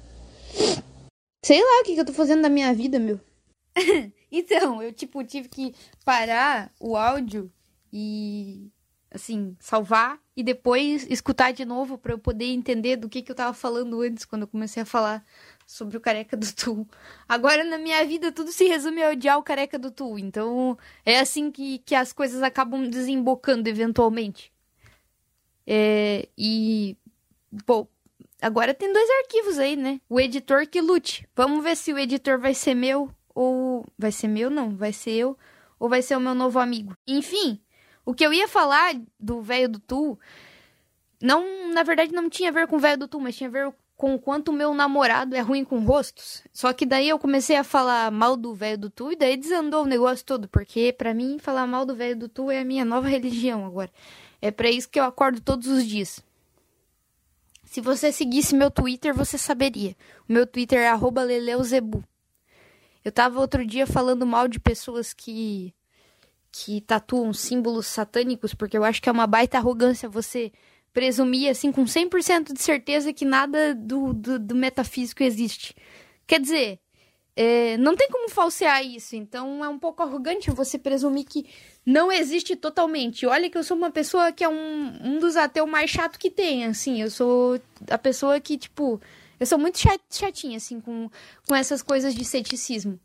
Sei 1.44 1.62
lá 1.62 1.82
o 1.82 1.84
que, 1.84 1.96
que 1.96 2.00
eu 2.00 2.06
tô 2.06 2.14
fazendo 2.14 2.44
da 2.44 2.50
minha 2.50 2.74
vida, 2.74 2.98
meu. 2.98 3.20
então, 4.32 4.82
eu, 4.82 4.94
tipo, 4.94 5.22
tive 5.24 5.50
que 5.50 5.76
parar 6.06 6.72
o 6.80 6.96
áudio 6.96 7.52
e 7.92 8.63
assim, 9.14 9.56
salvar 9.60 10.20
e 10.36 10.44
depois 10.44 11.06
escutar 11.10 11.54
de 11.54 11.64
novo 11.64 11.98
para 11.98 12.14
eu 12.14 12.18
poder 12.18 12.46
entender 12.46 12.96
do 12.96 13.08
que, 13.08 13.22
que 13.22 13.32
eu 13.32 13.36
tava 13.36 13.54
falando 13.54 14.02
antes, 14.02 14.26
quando 14.26 14.42
eu 14.42 14.48
comecei 14.48 14.82
a 14.82 14.86
falar 14.86 15.24
sobre 15.66 15.96
o 15.96 16.02
careca 16.02 16.36
do 16.36 16.52
Tu. 16.54 16.88
Agora, 17.28 17.64
na 17.64 17.78
minha 17.78 18.04
vida, 18.06 18.32
tudo 18.32 18.52
se 18.52 18.66
resume 18.66 19.04
a 19.04 19.12
odiar 19.12 19.38
o 19.38 19.44
careca 19.44 19.78
do 19.78 19.92
Tu. 19.92 20.20
Então, 20.20 20.78
é 21.06 21.20
assim 21.20 21.52
que, 21.52 21.80
que 21.80 21.96
as 21.96 22.12
coisas 22.12 22.42
acabam 22.42 22.90
desembocando 22.90 23.70
eventualmente. 23.70 24.52
É, 25.66 26.28
e, 26.38 26.98
bom, 27.66 27.88
agora 28.42 28.74
tem 28.74 28.92
dois 28.92 29.10
arquivos 29.22 29.60
aí, 29.60 29.76
né? 29.76 30.02
O 30.10 30.20
editor 30.20 30.68
que 30.68 30.82
lute. 30.82 31.28
Vamos 31.36 31.64
ver 31.64 31.78
se 31.78 31.94
o 31.94 32.00
editor 32.00 32.40
vai 32.40 32.54
ser 32.54 32.74
meu 32.74 33.10
ou. 33.34 33.86
Vai 33.98 34.12
ser 34.12 34.28
meu, 34.28 34.50
não. 34.50 34.76
Vai 34.76 34.92
ser 34.92 35.12
eu 35.12 35.38
ou 35.80 35.90
vai 35.90 36.02
ser 36.02 36.16
o 36.16 36.20
meu 36.20 36.34
novo 36.34 36.60
amigo. 36.60 36.96
Enfim, 37.08 37.60
o 38.06 38.14
que 38.14 38.26
eu 38.26 38.34
ia 38.34 38.48
falar 38.48 38.96
do 39.20 39.42
velho 39.42 39.70
do 39.70 39.80
Tu, 39.80 40.20
não, 41.22 41.72
na 41.74 41.84
verdade, 41.84 42.12
não 42.12 42.30
tinha 42.30 42.50
a 42.50 42.54
ver 42.54 42.68
com 42.68 42.76
o 42.76 42.80
velho 42.80 42.98
do 42.98 43.08
Tu, 43.08 43.20
mas 43.20 43.36
tinha 43.36 43.50
a 43.50 43.52
ver 43.52 43.74
com 43.96 44.16
o 44.16 44.20
quanto 44.20 44.52
meu 44.52 44.74
namorado 44.74 45.36
é 45.36 45.40
ruim 45.40 45.64
com 45.64 45.80
rostos. 45.80 46.44
Só 46.52 46.74
que 46.74 46.86
daí 46.86 47.08
eu 47.08 47.18
comecei 47.18 47.56
a 47.56 47.64
falar 47.64 48.12
mal 48.12 48.36
do 48.36 48.54
velho 48.54 48.78
do 48.78 48.90
Tu 48.90 49.14
e 49.14 49.16
daí 49.16 49.38
desandou 49.38 49.84
o 49.84 49.88
negócio 49.88 50.26
todo, 50.26 50.48
porque 50.50 50.92
para 50.92 51.14
mim 51.14 51.40
falar 51.40 51.66
mal 51.66 51.86
do 51.86 51.96
velho 51.96 52.18
do 52.18 52.28
Tu 52.28 52.52
é 52.52 52.60
a 52.60 52.66
minha 52.66 52.84
nova 52.84 53.08
religião 53.08 53.66
agora. 53.66 53.92
É 54.42 54.52
para 54.52 54.70
isso 54.70 54.90
que 54.90 55.00
eu 55.00 55.06
acordo 55.06 55.40
todos 55.40 55.68
os 55.68 55.86
dias. 55.86 56.22
Se 57.64 57.80
você 57.80 58.12
seguisse 58.12 58.54
meu 58.54 58.70
Twitter, 58.70 59.14
você 59.14 59.38
saberia. 59.38 59.96
O 60.28 60.34
meu 60.34 60.46
Twitter 60.46 60.80
é 60.80 60.94
@leleuzebu. 60.94 62.04
Eu 63.06 63.12
tava 63.12 63.40
outro 63.40 63.66
dia 63.66 63.88
falando 63.88 64.26
mal 64.26 64.48
de 64.48 64.60
pessoas 64.60 65.14
que 65.14 65.74
que 66.56 66.80
tatuam 66.82 67.34
símbolos 67.34 67.88
satânicos, 67.88 68.54
porque 68.54 68.78
eu 68.78 68.84
acho 68.84 69.02
que 69.02 69.10
é 69.10 69.12
uma 69.12 69.26
baita 69.26 69.58
arrogância 69.58 70.08
você 70.08 70.52
presumir, 70.94 71.50
assim, 71.50 71.72
com 71.72 71.84
100% 71.84 72.54
de 72.54 72.62
certeza 72.62 73.12
que 73.12 73.26
nada 73.26 73.74
do, 73.74 74.14
do, 74.14 74.38
do 74.38 74.56
metafísico 74.56 75.24
existe. 75.24 75.76
Quer 76.28 76.40
dizer, 76.40 76.80
é, 77.36 77.76
não 77.78 77.96
tem 77.96 78.08
como 78.08 78.30
falsear 78.30 78.86
isso, 78.86 79.16
então 79.16 79.66
é 79.66 79.68
um 79.68 79.80
pouco 79.80 80.04
arrogante 80.04 80.52
você 80.52 80.78
presumir 80.78 81.26
que 81.26 81.48
não 81.84 82.12
existe 82.12 82.56
totalmente. 82.56 83.26
Olha 83.26 83.50
que 83.50 83.58
eu 83.58 83.64
sou 83.64 83.76
uma 83.76 83.90
pessoa 83.90 84.32
que 84.32 84.44
é 84.44 84.48
um, 84.48 85.00
um 85.04 85.18
dos 85.18 85.36
ateus 85.36 85.68
mais 85.68 85.90
chato 85.90 86.20
que 86.20 86.30
tem, 86.30 86.66
assim, 86.66 87.02
eu 87.02 87.10
sou 87.10 87.60
a 87.90 87.98
pessoa 87.98 88.40
que, 88.40 88.60
tipo, 88.60 89.02
eu 89.40 89.48
sou 89.48 89.58
muito 89.58 89.80
chatinha, 90.12 90.58
assim, 90.58 90.80
com, 90.80 91.10
com 91.48 91.56
essas 91.56 91.82
coisas 91.82 92.14
de 92.14 92.24
ceticismo. 92.24 93.00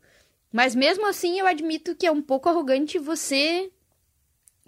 Mas 0.51 0.75
mesmo 0.75 1.07
assim, 1.07 1.39
eu 1.39 1.45
admito 1.45 1.95
que 1.95 2.07
é 2.07 2.11
um 2.11 2.21
pouco 2.21 2.49
arrogante 2.49 2.97
você 2.97 3.71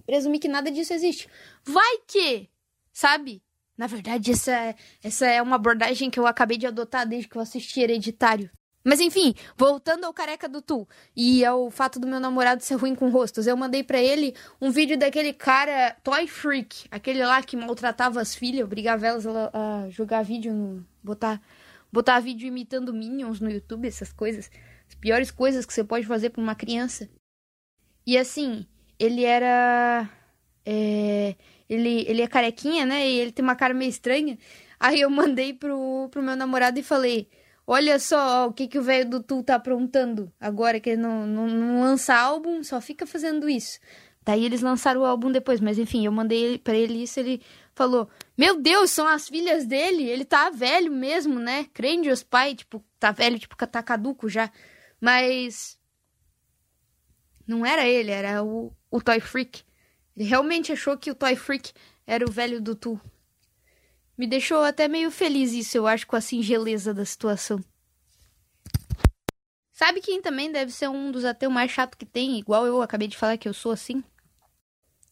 presumir 0.06 0.40
que 0.40 0.48
nada 0.48 0.72
disso 0.72 0.94
existe. 0.94 1.28
Vai 1.64 2.00
que, 2.08 2.50
sabe? 2.92 3.42
Na 3.78 3.88
verdade, 3.88 4.32
essa, 4.32 4.76
essa 5.04 5.26
é 5.26 5.42
uma 5.42 5.56
abordagem 5.56 6.10
que 6.10 6.20
eu 6.20 6.28
acabei 6.28 6.58
de 6.58 6.68
adotar 6.68 7.08
desde 7.08 7.28
que 7.28 7.36
eu 7.36 7.42
assisti 7.42 7.82
Hereditário. 7.82 8.50
Mas 8.84 9.00
enfim, 9.00 9.34
voltando 9.56 10.06
ao 10.06 10.14
careca 10.14 10.50
do 10.50 10.62
Tu 10.62 10.88
e 11.16 11.46
ao 11.46 11.70
fato 11.70 12.00
do 12.00 12.08
meu 12.08 12.20
namorado 12.20 12.64
ser 12.64 12.76
ruim 12.76 12.96
com 12.96 13.10
rostos, 13.10 13.46
eu 13.46 13.56
mandei 13.56 13.84
para 13.84 14.00
ele 14.00 14.36
um 14.60 14.72
vídeo 14.72 14.98
daquele 14.98 15.34
cara 15.34 15.96
Toy 16.04 16.28
Freak, 16.28 16.88
aquele 16.90 17.24
lá 17.24 17.44
que 17.44 17.56
maltratava 17.56 18.20
as 18.20 18.34
filhas, 18.34 18.66
obrigava 18.66 19.06
elas 19.06 19.26
a 19.28 19.88
jogar 19.90 20.24
vídeo 20.24 20.52
no. 20.52 20.86
botar, 21.04 21.40
botar 21.92 22.20
vídeo 22.20 22.48
imitando 22.48 22.92
Minions 22.92 23.40
no 23.40 23.52
YouTube, 23.52 23.88
essas 23.88 24.12
coisas. 24.12 24.50
As 24.92 24.96
piores 24.96 25.32
coisas 25.32 25.66
que 25.66 25.74
você 25.74 25.86
pode 25.86 26.06
fazer 26.06 26.32
pra 26.32 26.42
uma 26.42 26.54
criança. 26.54 27.10
E 28.06 28.18
assim, 28.18 28.68
ele 29.00 29.24
era. 29.24 30.10
É, 30.66 31.36
ele, 31.70 32.04
ele 32.10 32.22
é 32.22 32.28
carequinha, 32.28 32.86
né? 32.86 33.08
E 33.10 33.20
ele 33.20 33.32
tem 33.32 33.42
uma 33.42 33.56
cara 33.56 33.74
meio 33.74 33.90
estranha. 33.90 34.38
Aí 34.78 35.00
eu 35.00 35.10
mandei 35.10 35.54
pro, 35.54 36.10
pro 36.12 36.22
meu 36.22 36.36
namorado 36.36 36.78
e 36.78 36.84
falei. 36.84 37.30
Olha 37.66 37.98
só 38.00 38.48
o 38.48 38.54
que, 38.54 38.68
que 38.68 38.78
o 38.78 38.84
velho 38.84 39.10
do 39.10 39.24
Tu 39.24 39.44
tá 39.44 39.56
aprontando 39.56 40.30
agora, 40.38 40.80
que 40.80 40.90
ele 40.90 41.02
não, 41.02 41.26
não, 41.26 41.48
não 41.48 41.82
lança 41.82 42.14
álbum, 42.14 42.62
só 42.64 42.82
fica 42.82 43.06
fazendo 43.06 43.48
isso. 43.48 43.80
Daí 44.26 44.44
eles 44.44 44.62
lançaram 44.62 45.02
o 45.02 45.06
álbum 45.06 45.32
depois, 45.32 45.62
mas 45.62 45.80
enfim, 45.80 46.06
eu 46.06 46.12
mandei 46.12 46.58
para 46.58 46.76
ele 46.76 47.04
isso, 47.04 47.18
ele 47.20 47.42
falou: 47.74 48.10
Meu 48.38 48.60
Deus, 48.60 48.92
são 48.92 49.08
as 49.08 49.30
filhas 49.30 49.66
dele, 49.66 50.04
ele 50.04 50.26
tá 50.26 50.50
velho 50.50 50.92
mesmo, 50.92 51.40
né? 51.40 51.66
Crende 51.74 52.10
os 52.10 52.24
pai, 52.24 52.56
tipo, 52.56 52.84
tá 53.00 53.12
velho, 53.12 53.40
tipo, 53.40 53.56
tá 53.56 53.82
caduco 53.82 54.28
já. 54.28 54.52
Mas. 55.02 55.80
Não 57.48 57.66
era 57.66 57.86
ele, 57.88 58.12
era 58.12 58.44
o, 58.44 58.72
o 58.90 59.02
Toy 59.02 59.20
Freak. 59.20 59.64
Ele 60.16 60.30
realmente 60.30 60.72
achou 60.72 60.96
que 60.96 61.10
o 61.10 61.16
Toy 61.16 61.36
Freak 61.36 61.74
era 62.06 62.24
o 62.24 62.32
velho 62.32 62.62
do 62.62 62.76
Tu. 62.76 63.02
Me 64.18 64.28
deixou 64.28 64.62
até 64.62 64.88
meio 64.88 65.10
feliz 65.10 65.52
isso, 65.52 65.76
eu 65.76 65.88
acho, 65.88 66.06
com 66.06 66.16
a 66.16 66.22
singeleza 66.22 66.94
da 66.94 67.04
situação. 67.04 67.60
Sabe 69.72 70.00
quem 70.00 70.22
também 70.22 70.52
deve 70.52 70.72
ser 70.72 70.88
um 70.90 71.12
dos 71.12 71.26
ateus 71.26 71.52
mais 71.52 71.72
chato 71.72 71.98
que 71.98 72.06
tem, 72.06 72.38
igual 72.38 72.68
eu 72.68 72.84
acabei 72.84 73.08
de 73.08 73.18
falar 73.18 73.38
que 73.38 73.50
eu 73.50 73.54
sou 73.54 73.72
assim? 73.72 74.04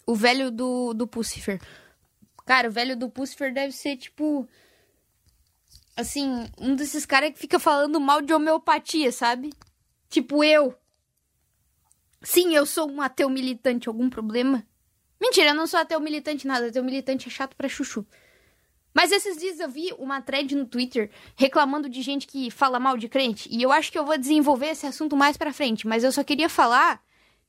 O 0.05 0.13
velho 0.13 0.51
do, 0.51 0.93
do 0.93 1.07
Pucifer. 1.07 1.59
Cara, 2.45 2.69
o 2.69 2.71
velho 2.71 2.95
do 2.95 3.09
Pucifer 3.09 3.51
deve 3.51 3.71
ser 3.71 3.97
tipo. 3.97 4.47
Assim, 5.97 6.47
um 6.59 6.75
desses 6.75 7.05
caras 7.05 7.31
que 7.31 7.39
fica 7.39 7.57
falando 7.57 7.99
mal 7.99 8.21
de 8.21 8.33
homeopatia, 8.33 9.11
sabe? 9.11 9.49
Tipo 10.09 10.43
eu. 10.43 10.75
Sim, 12.21 12.55
eu 12.55 12.65
sou 12.65 12.89
um 12.89 13.01
ateu 13.01 13.29
militante. 13.29 13.87
Algum 13.87 14.09
problema? 14.09 14.65
Mentira, 15.21 15.49
eu 15.49 15.55
não 15.55 15.67
sou 15.67 15.79
ateu 15.79 15.99
militante 15.99 16.47
nada. 16.47 16.67
Ateu 16.67 16.83
militante 16.83 17.27
é 17.27 17.31
chato 17.31 17.55
pra 17.55 17.69
chuchu. 17.69 18.05
Mas 18.93 19.11
esses 19.11 19.37
dias 19.37 19.59
eu 19.59 19.69
vi 19.69 19.93
uma 19.99 20.19
thread 20.21 20.55
no 20.55 20.65
Twitter 20.65 21.11
reclamando 21.35 21.87
de 21.87 22.01
gente 22.01 22.25
que 22.25 22.49
fala 22.49 22.79
mal 22.79 22.97
de 22.97 23.07
crente. 23.07 23.47
E 23.51 23.61
eu 23.61 23.71
acho 23.71 23.91
que 23.91 23.99
eu 23.99 24.05
vou 24.05 24.17
desenvolver 24.17 24.67
esse 24.67 24.87
assunto 24.87 25.15
mais 25.15 25.37
pra 25.37 25.53
frente. 25.53 25.87
Mas 25.87 26.03
eu 26.03 26.11
só 26.11 26.23
queria 26.23 26.49
falar 26.49 27.01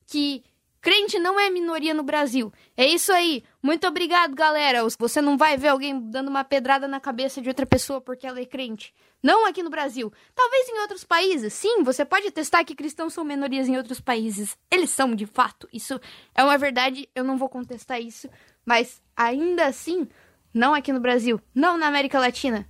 que 0.06 0.44
crente 0.80 1.18
não 1.18 1.38
é 1.38 1.50
minoria 1.50 1.94
no 1.94 2.02
Brasil. 2.02 2.52
É 2.76 2.86
isso 2.86 3.12
aí. 3.12 3.44
Muito 3.62 3.86
obrigado, 3.86 4.34
galera. 4.34 4.80
Você 4.98 5.20
não 5.20 5.36
vai 5.36 5.56
ver 5.56 5.68
alguém 5.68 6.00
dando 6.10 6.28
uma 6.28 6.44
pedrada 6.44 6.88
na 6.88 6.98
cabeça 6.98 7.40
de 7.40 7.48
outra 7.48 7.66
pessoa 7.66 8.00
porque 8.00 8.26
ela 8.26 8.40
é 8.40 8.46
crente. 8.46 8.94
Não 9.22 9.46
aqui 9.46 9.62
no 9.62 9.70
Brasil. 9.70 10.12
Talvez 10.34 10.68
em 10.68 10.80
outros 10.80 11.04
países. 11.04 11.52
Sim, 11.52 11.82
você 11.82 12.04
pode 12.04 12.30
testar 12.30 12.64
que 12.64 12.74
cristãos 12.74 13.12
são 13.12 13.22
minorias 13.22 13.68
em 13.68 13.76
outros 13.76 14.00
países. 14.00 14.56
Eles 14.70 14.90
são, 14.90 15.14
de 15.14 15.26
fato. 15.26 15.68
Isso 15.72 16.00
é 16.34 16.42
uma 16.42 16.56
verdade. 16.56 17.08
Eu 17.14 17.24
não 17.24 17.36
vou 17.36 17.48
contestar 17.48 18.00
isso. 18.00 18.28
Mas 18.64 19.02
ainda 19.16 19.66
assim 19.66 20.08
não 20.52 20.74
aqui 20.74 20.92
no 20.92 21.00
Brasil. 21.00 21.40
Não 21.54 21.76
na 21.76 21.86
América 21.86 22.18
Latina. 22.18 22.66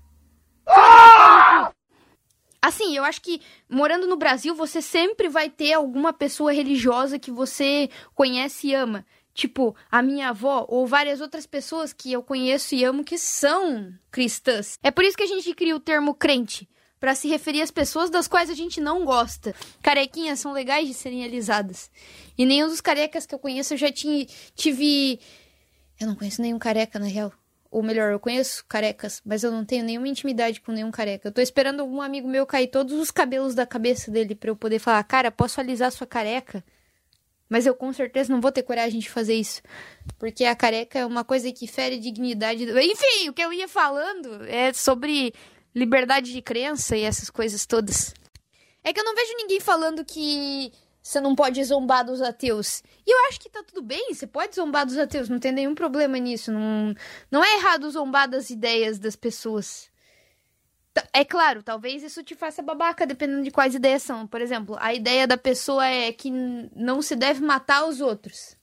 Assim, 2.63 2.97
eu 2.97 3.05
acho 3.05 3.23
que 3.23 3.41
morando 3.69 4.07
no 4.07 4.17
Brasil, 4.17 4.55
você 4.55 4.83
sempre 4.83 5.29
vai 5.29 5.49
ter 5.49 5.73
alguma 5.73 6.13
pessoa 6.13 6.53
religiosa 6.53 7.19
que 7.19 7.31
você 7.31 7.89
conhece 8.15 8.69
e 8.69 8.75
ama. 8.75 9.05
Tipo, 9.33 9.75
a 9.91 10.03
minha 10.03 10.31
avó 10.31 10.67
ou 10.69 10.87
várias 10.87 11.21
outras 11.21 11.47
pessoas 11.47 11.93
que 11.93 12.13
eu 12.13 12.23
conheço 12.23 12.75
e 12.75 12.85
amo 12.85 13.05
que 13.05 13.17
são 13.17 13.93
cristãs. 14.11 14.79
É 14.83 14.91
por 14.91 15.05
isso 15.05 15.17
que 15.17 15.23
a 15.23 15.27
gente 15.27 15.55
cria 15.55 15.75
o 15.75 15.81
termo 15.81 16.15
crente 16.15 16.69
para 16.99 17.15
se 17.15 17.29
referir 17.29 17.63
às 17.63 17.71
pessoas 17.71 18.11
das 18.11 18.29
quais 18.29 18.51
a 18.51 18.55
gente 18.55 18.81
não 18.81 19.05
gosta. 19.07 19.55
Carequinhas 19.83 20.41
são 20.41 20.53
legais 20.53 20.87
de 20.87 20.93
serem 20.93 21.25
alisadas. 21.25 21.91
E 22.37 22.45
nenhum 22.45 22.69
dos 22.69 22.83
carecas 22.83 23.25
que 23.25 23.35
eu 23.35 23.39
conheço 23.39 23.73
eu 23.73 23.79
já 23.79 23.91
tinha, 23.91 24.27
tive. 24.55 25.19
Eu 25.99 26.09
não 26.09 26.15
conheço 26.15 26.43
nenhum 26.43 26.59
careca, 26.59 26.99
na 26.99 27.07
real. 27.07 27.33
Ou 27.71 27.83
melhor, 27.83 28.11
eu 28.11 28.19
conheço 28.19 28.65
carecas, 28.67 29.23
mas 29.25 29.45
eu 29.45 29.53
não 29.53 29.65
tenho 29.65 29.85
nenhuma 29.85 30.09
intimidade 30.09 30.61
com 30.61 30.73
nenhum 30.73 30.91
careca. 30.91 31.29
Eu 31.29 31.33
tô 31.33 31.41
esperando 31.41 31.81
algum 31.81 32.03
amigo 32.03 32.29
meu 32.29 32.45
cair 32.45 32.67
todos 32.67 32.95
os 32.95 33.13
cabelos 33.13 33.55
da 33.55 33.65
cabeça 33.65 34.11
dele 34.11 34.35
para 34.35 34.51
eu 34.51 34.57
poder 34.57 34.81
falar, 34.81 35.03
cara, 35.05 35.31
posso 35.31 35.61
alisar 35.61 35.93
sua 35.93 36.07
careca? 36.07 36.65
Mas 37.49 37.67
eu 37.67 37.75
com 37.75 37.93
certeza 37.93 38.33
não 38.33 38.41
vou 38.41 38.51
ter 38.51 38.65
coragem 38.65 38.99
de 38.99 39.09
fazer 39.09 39.35
isso. 39.35 39.63
Porque 40.19 40.45
a 40.45 40.57
careca 40.57 40.99
é 40.99 41.07
uma 41.07 41.25
coisa 41.25 41.53
que 41.53 41.67
fere 41.67 41.99
dignidade. 41.99 42.67
Do... 42.67 42.79
Enfim, 42.79 43.29
o 43.29 43.33
que 43.33 43.43
eu 43.43 43.53
ia 43.53 43.69
falando 43.69 44.45
é 44.47 44.73
sobre 44.73 45.33
liberdade 45.75 46.33
de 46.33 46.43
crença 46.43 46.97
e 46.97 47.03
essas 47.03 47.31
coisas 47.31 47.67
todas. 47.67 48.15
É 48.83 48.93
que 48.93 48.99
eu 48.99 49.05
não 49.05 49.15
vejo 49.15 49.37
ninguém 49.37 49.61
falando 49.61 50.05
que 50.05 50.73
você 51.03 51.21
não 51.21 51.35
pode 51.35 51.63
zombar 51.65 52.05
dos 52.05 52.21
ateus. 52.21 52.83
E 53.07 53.11
eu 53.11 53.29
acho 53.29 53.41
que 53.41 53.49
tá 53.49 53.63
tudo 53.63 53.83
bem, 53.83 54.13
você 54.13 54.27
pode 54.27 54.55
zombar 54.55 54.85
dos 54.85 54.99
ateus, 54.99 55.29
não 55.29 55.39
tem 55.39 55.53
nenhum 55.53 55.75
problema 55.75 56.19
nisso. 56.19 56.53
Não, 56.53 56.95
não 57.31 57.45
é 57.45 57.57
errado 57.57 57.91
zombar 57.91 58.29
das 58.29 58.51
ideias 58.51 58.99
das 58.99 59.17
pessoas. 59.17 59.91
É 61.13 61.25
claro, 61.25 61.63
talvez 61.63 62.03
isso 62.03 62.23
te 62.23 62.35
faça 62.35 62.63
babaca, 62.63 63.07
dependendo 63.07 63.43
de 63.43 63.51
quais 63.51 63.75
ideias 63.75 64.03
são. 64.03 64.27
Por 64.27 64.41
exemplo, 64.41 64.77
a 64.79 64.93
ideia 64.93 65.27
da 65.27 65.39
pessoa 65.39 65.87
é 65.87 66.13
que 66.13 66.31
não 66.31 67.01
se 67.01 67.17
deve 67.17 67.41
matar 67.41 67.87
os 67.87 68.01
outros. 68.01 68.57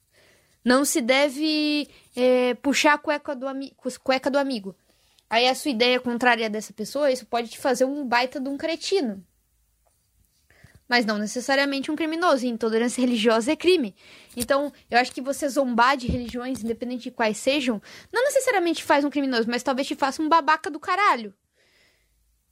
Não 0.64 0.84
se 0.84 1.00
deve 1.00 1.88
é, 2.14 2.54
puxar 2.54 2.94
a 2.94 2.98
cueca 2.98 3.34
do, 3.34 3.46
cueca 4.02 4.30
do 4.30 4.38
amigo. 4.38 4.76
Aí 5.30 5.48
a 5.48 5.54
sua 5.54 5.70
ideia 5.70 5.98
contrária 6.00 6.48
dessa 6.48 6.72
pessoa, 6.72 7.10
isso 7.10 7.26
pode 7.26 7.48
te 7.48 7.58
fazer 7.58 7.84
um 7.84 8.06
baita 8.06 8.40
de 8.40 8.48
um 8.48 8.56
cretino 8.56 9.24
mas 10.88 11.04
não 11.04 11.18
necessariamente 11.18 11.90
um 11.90 11.96
criminoso. 11.96 12.46
Intolerância 12.46 13.00
religiosa 13.02 13.52
é 13.52 13.56
crime. 13.56 13.94
Então, 14.36 14.72
eu 14.90 14.98
acho 14.98 15.12
que 15.12 15.20
você 15.20 15.48
zombar 15.48 15.96
de 15.96 16.06
religiões, 16.06 16.62
independente 16.62 17.04
de 17.04 17.10
quais 17.10 17.36
sejam, 17.36 17.80
não 18.12 18.24
necessariamente 18.24 18.82
faz 18.82 19.04
um 19.04 19.10
criminoso, 19.10 19.48
mas 19.48 19.62
talvez 19.62 19.86
te 19.86 19.94
faça 19.94 20.22
um 20.22 20.28
babaca 20.28 20.70
do 20.70 20.80
caralho. 20.80 21.34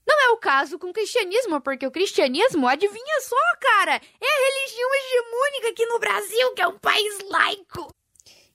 Não 0.06 0.28
é 0.28 0.28
o 0.30 0.36
caso 0.36 0.78
com 0.78 0.88
o 0.88 0.92
cristianismo, 0.92 1.60
porque 1.60 1.86
o 1.86 1.90
cristianismo, 1.90 2.68
adivinha 2.68 3.20
só, 3.22 3.36
cara, 3.60 3.94
é 3.94 3.96
a 3.96 4.60
religião 4.60 4.90
hegemônica 4.94 5.68
aqui 5.70 5.86
no 5.86 5.98
Brasil, 5.98 6.54
que 6.54 6.62
é 6.62 6.68
um 6.68 6.78
país 6.78 7.18
laico. 7.28 7.92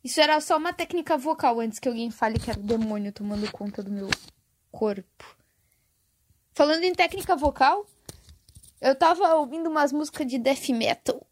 Isso 0.04 0.22
era 0.22 0.39
só 0.39 0.58
uma 0.58 0.72
técnica 0.72 1.17
vocal 1.17 1.60
antes 1.60 1.78
que 1.78 1.88
alguém 1.88 2.10
fale 2.10 2.39
que 2.39 2.50
era 2.50 2.60
o 2.60 2.63
demônio 2.63 3.12
tomando 3.12 3.52
conta 3.52 3.84
do 3.84 3.91
meu 3.91 4.10
corpo. 4.72 5.36
Falando 6.54 6.84
em 6.84 6.94
técnica 6.94 7.36
vocal, 7.36 7.86
eu 8.82 8.96
tava 8.96 9.36
ouvindo 9.36 9.70
umas 9.70 9.91
músicas 9.91 10.28
de 10.28 10.38
death 10.38 10.70
metal. 10.70 11.26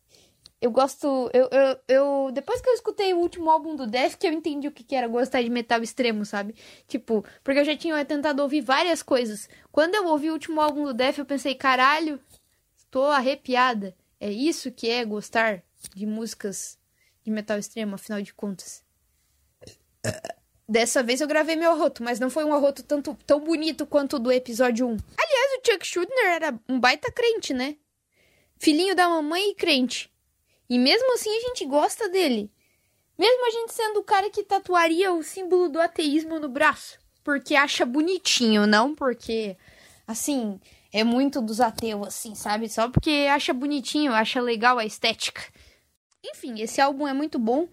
Eu 0.62 0.71
gosto. 0.71 1.29
Eu, 1.33 1.49
eu, 1.51 1.79
eu, 1.88 2.31
Depois 2.33 2.62
que 2.62 2.69
eu 2.69 2.73
escutei 2.73 3.13
o 3.13 3.19
último 3.19 3.49
álbum 3.49 3.75
do 3.77 3.88
Death, 3.88 4.15
que 4.15 4.27
eu 4.27 4.33
entendi 4.33 4.67
o 4.67 4.71
que, 4.71 4.83
que 4.83 4.93
era 4.93 5.07
gostar 5.07 5.41
de 5.41 5.49
metal 5.49 5.81
extremo, 5.81 6.25
sabe? 6.25 6.53
Tipo, 6.85 7.23
porque 7.43 7.62
eu 7.62 7.65
já 7.65 7.77
tinha 7.77 8.03
tentado 8.03 8.41
ouvir 8.43 8.59
várias 8.59 9.01
coisas. 9.01 9.47
Quando 9.71 9.95
eu 9.95 10.07
ouvi 10.07 10.29
o 10.29 10.33
último 10.33 10.59
álbum 10.59 10.83
do 10.83 10.93
Death, 10.93 11.17
eu 11.17 11.25
pensei, 11.25 11.55
caralho, 11.55 12.19
estou 12.77 13.05
arrepiada. 13.05 13.95
É 14.19 14.29
isso 14.29 14.69
que 14.69 14.89
é 14.89 15.05
gostar 15.05 15.63
de 15.95 16.05
músicas 16.05 16.77
de 17.23 17.31
metal 17.31 17.57
extremo, 17.57 17.95
afinal 17.95 18.21
de 18.21 18.33
contas. 18.33 18.83
Dessa 20.67 21.01
vez 21.01 21.21
eu 21.21 21.27
gravei 21.27 21.55
meu 21.55 21.71
arroto, 21.71 22.03
mas 22.03 22.19
não 22.19 22.29
foi 22.29 22.43
um 22.43 22.53
arroto 22.53 22.83
tanto, 22.83 23.17
tão 23.25 23.39
bonito 23.39 23.88
quanto 23.88 24.17
o 24.17 24.19
do 24.19 24.31
episódio 24.31 24.88
1. 24.88 24.97
Aliás, 25.17 25.38
Chuck 25.65 25.86
Schuldner 25.86 26.26
era 26.26 26.60
um 26.67 26.80
baita 26.80 27.12
crente, 27.12 27.54
né? 27.54 27.76
Filhinho 28.58 28.95
da 28.95 29.08
mamãe 29.08 29.52
e 29.52 29.56
crente. 29.56 30.12
E 30.69 30.78
mesmo 30.78 31.13
assim 31.13 31.30
a 31.36 31.41
gente 31.41 31.65
gosta 31.65 32.10
dele. 32.10 32.52
Mesmo 33.17 33.48
a 33.48 33.50
gente 33.52 33.74
sendo 33.74 34.00
o 34.00 34.04
cara 34.04 34.30
que 34.30 34.43
tatuaria 34.43 35.12
o 35.12 35.24
símbolo 35.24 35.69
do 35.69 35.80
ateísmo 35.80 36.39
no 36.39 36.48
braço. 36.48 37.00
Porque 37.24 37.56
acha 37.56 37.86
bonitinho, 37.86 38.65
não 38.65 38.95
porque, 38.95 39.58
assim, 40.08 40.60
é 40.91 41.04
muito 41.04 41.41
dos 41.41 41.60
ateus, 41.60 42.08
assim, 42.08 42.34
sabe? 42.36 42.69
Só 42.69 42.89
porque 42.89 43.28
acha 43.30 43.54
bonitinho, 43.54 44.13
acha 44.13 44.41
legal 44.41 44.78
a 44.78 44.86
estética. 44.86 45.41
Enfim, 46.24 46.62
esse 46.62 46.80
álbum 46.82 47.08
é 47.08 47.13
muito 47.13 47.38
bom. 47.38 47.67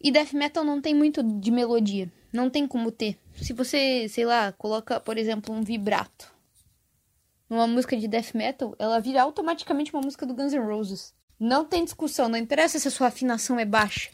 E 0.00 0.10
death 0.10 0.32
metal 0.32 0.64
não 0.64 0.80
tem 0.80 0.94
muito 0.94 1.22
de 1.22 1.50
melodia. 1.50 2.10
Não 2.32 2.50
tem 2.50 2.66
como 2.66 2.90
ter. 2.90 3.18
Se 3.40 3.52
você, 3.52 4.06
sei 4.08 4.24
lá, 4.24 4.52
coloca, 4.52 5.00
por 5.00 5.16
exemplo, 5.16 5.54
um 5.54 5.62
vibrato 5.62 6.37
numa 7.48 7.66
música 7.66 7.96
de 7.96 8.06
death 8.06 8.34
metal, 8.34 8.74
ela 8.78 9.00
vira 9.00 9.22
automaticamente 9.22 9.92
uma 9.92 10.02
música 10.02 10.26
do 10.26 10.34
Guns 10.34 10.52
N' 10.52 10.58
Roses. 10.60 11.14
Não 11.40 11.64
tem 11.64 11.84
discussão, 11.84 12.28
não 12.28 12.38
interessa 12.38 12.78
se 12.78 12.88
a 12.88 12.90
sua 12.90 13.06
afinação 13.06 13.58
é 13.58 13.64
baixa. 13.64 14.10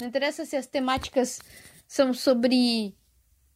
Não 0.00 0.08
interessa 0.08 0.44
se 0.44 0.56
as 0.56 0.66
temáticas 0.66 1.38
são 1.86 2.12
sobre 2.12 2.96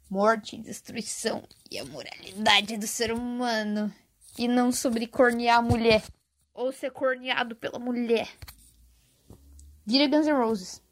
morte, 0.09 0.57
destruição 0.57 1.43
e 1.71 1.79
a 1.79 1.85
moralidade 1.85 2.77
do 2.77 2.87
ser 2.87 3.13
humano. 3.13 3.93
E 4.39 4.47
não 4.47 4.71
sobre 4.71 5.07
cornear 5.07 5.59
a 5.59 5.63
mulher. 5.63 6.05
Ou 6.55 6.73
ser 6.73 6.93
corneado 6.93 7.57
pela 7.57 7.79
mulher. 7.79 8.29
Vira 9.85 10.07
Guns 10.07 10.27
N' 10.27 10.33
Roses. 10.33 10.83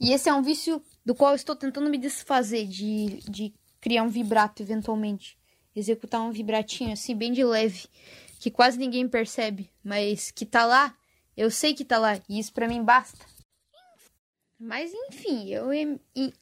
E 0.00 0.12
esse 0.12 0.28
é 0.28 0.34
um 0.34 0.42
vício 0.42 0.82
do 1.04 1.14
qual 1.14 1.34
estou 1.34 1.54
tentando 1.54 1.90
me 1.90 1.98
desfazer. 1.98 2.66
De, 2.66 3.20
de 3.28 3.54
criar 3.80 4.04
um 4.04 4.08
vibrato 4.08 4.62
eventualmente. 4.62 5.36
Executar 5.74 6.20
um 6.20 6.32
vibratinho 6.32 6.92
assim, 6.92 7.14
bem 7.14 7.32
de 7.32 7.44
leve. 7.44 7.86
Que 8.38 8.50
quase 8.50 8.78
ninguém 8.78 9.08
percebe. 9.08 9.70
Mas 9.82 10.30
que 10.30 10.44
tá 10.44 10.64
lá. 10.64 10.96
Eu 11.36 11.50
sei 11.50 11.74
que 11.74 11.84
tá 11.84 11.98
lá. 11.98 12.20
E 12.28 12.38
isso 12.38 12.52
pra 12.52 12.68
mim 12.68 12.82
basta. 12.82 13.24
Mas 14.58 14.92
enfim, 14.92 15.48
eu 15.48 15.72
em, 15.72 15.98
em, 16.14 16.32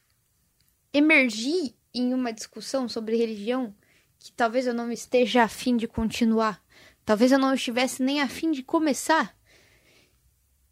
emergi 0.93 1.75
em 1.95 2.13
uma 2.13 2.33
discussão 2.33 2.89
sobre 2.89 3.17
religião 3.17 3.75
que 4.19 4.31
talvez 4.33 4.67
eu 4.67 4.75
não 4.75 4.93
esteja 4.93 5.43
afim 5.43 5.77
de 5.77 5.89
continuar. 5.89 6.63
Talvez 7.05 7.33
eu 7.33 7.39
não 7.39 7.55
estivesse 7.55 8.03
nem 8.03 8.21
afim 8.21 8.51
de 8.51 8.63
começar. 8.63 9.35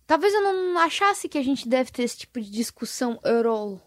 Talvez 0.06 0.32
eu 0.32 0.42
não 0.42 0.78
achasse 0.78 1.28
que 1.28 1.38
a 1.38 1.42
gente 1.42 1.68
deve 1.68 1.90
ter 1.90 2.02
esse 2.02 2.18
tipo 2.18 2.40
de 2.40 2.50
discussão 2.50 3.18
eurolo. 3.24 3.80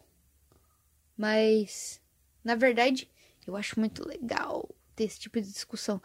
Mas, 1.15 2.01
na 2.43 2.55
verdade, 2.55 3.09
eu 3.51 3.57
acho 3.57 3.79
muito 3.79 4.07
legal 4.07 4.67
ter 4.95 5.05
esse 5.05 5.19
tipo 5.19 5.39
de 5.39 5.51
discussão. 5.51 6.01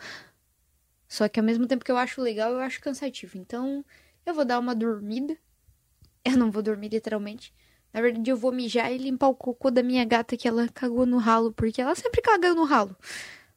Só 1.09 1.29
que 1.29 1.41
ao 1.41 1.47
mesmo 1.47 1.67
tempo 1.67 1.85
que 1.85 1.91
eu 1.91 1.97
acho 1.97 2.21
legal, 2.21 2.53
eu 2.53 2.61
acho 2.61 2.81
cansativo. 2.81 3.39
Então, 3.39 3.85
eu 4.25 4.35
vou 4.35 4.45
dar 4.45 4.59
uma 4.59 4.75
dormida 4.75 5.37
eu 6.27 6.37
não 6.37 6.51
vou 6.51 6.63
dormir 6.63 6.89
literalmente. 6.89 7.55
Na 7.93 8.01
verdade, 8.01 8.29
eu 8.29 8.37
vou 8.37 8.51
mijar 8.53 8.93
e 8.93 8.99
limpar 8.99 9.29
o 9.29 9.35
cocô 9.35 9.71
da 9.71 9.83
minha 9.83 10.05
gata 10.05 10.37
que 10.37 10.49
ela 10.49 10.69
cagou 10.69 11.07
no 11.07 11.19
ralo, 11.19 11.53
porque 11.53 11.81
ela 11.81 11.95
sempre 11.95 12.21
caga 12.21 12.53
no 12.53 12.65
ralo 12.65 12.97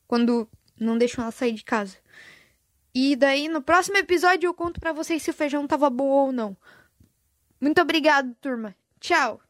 quando 0.08 0.48
não 0.80 0.98
deixam 0.98 1.24
ela 1.24 1.32
sair 1.32 1.54
de 1.54 1.64
casa. 1.64 1.98
E 2.94 3.16
daí, 3.16 3.48
no 3.50 3.62
próximo 3.62 3.98
episódio, 3.98 4.48
eu 4.48 4.54
conto 4.54 4.80
para 4.80 4.94
vocês 4.94 5.22
se 5.22 5.32
o 5.32 5.34
feijão 5.34 5.68
tava 5.68 5.90
bom 5.90 6.08
ou 6.08 6.32
não. 6.32 6.56
Muito 7.60 7.82
obrigado, 7.82 8.34
turma. 8.40 8.76
Tchau. 9.00 9.49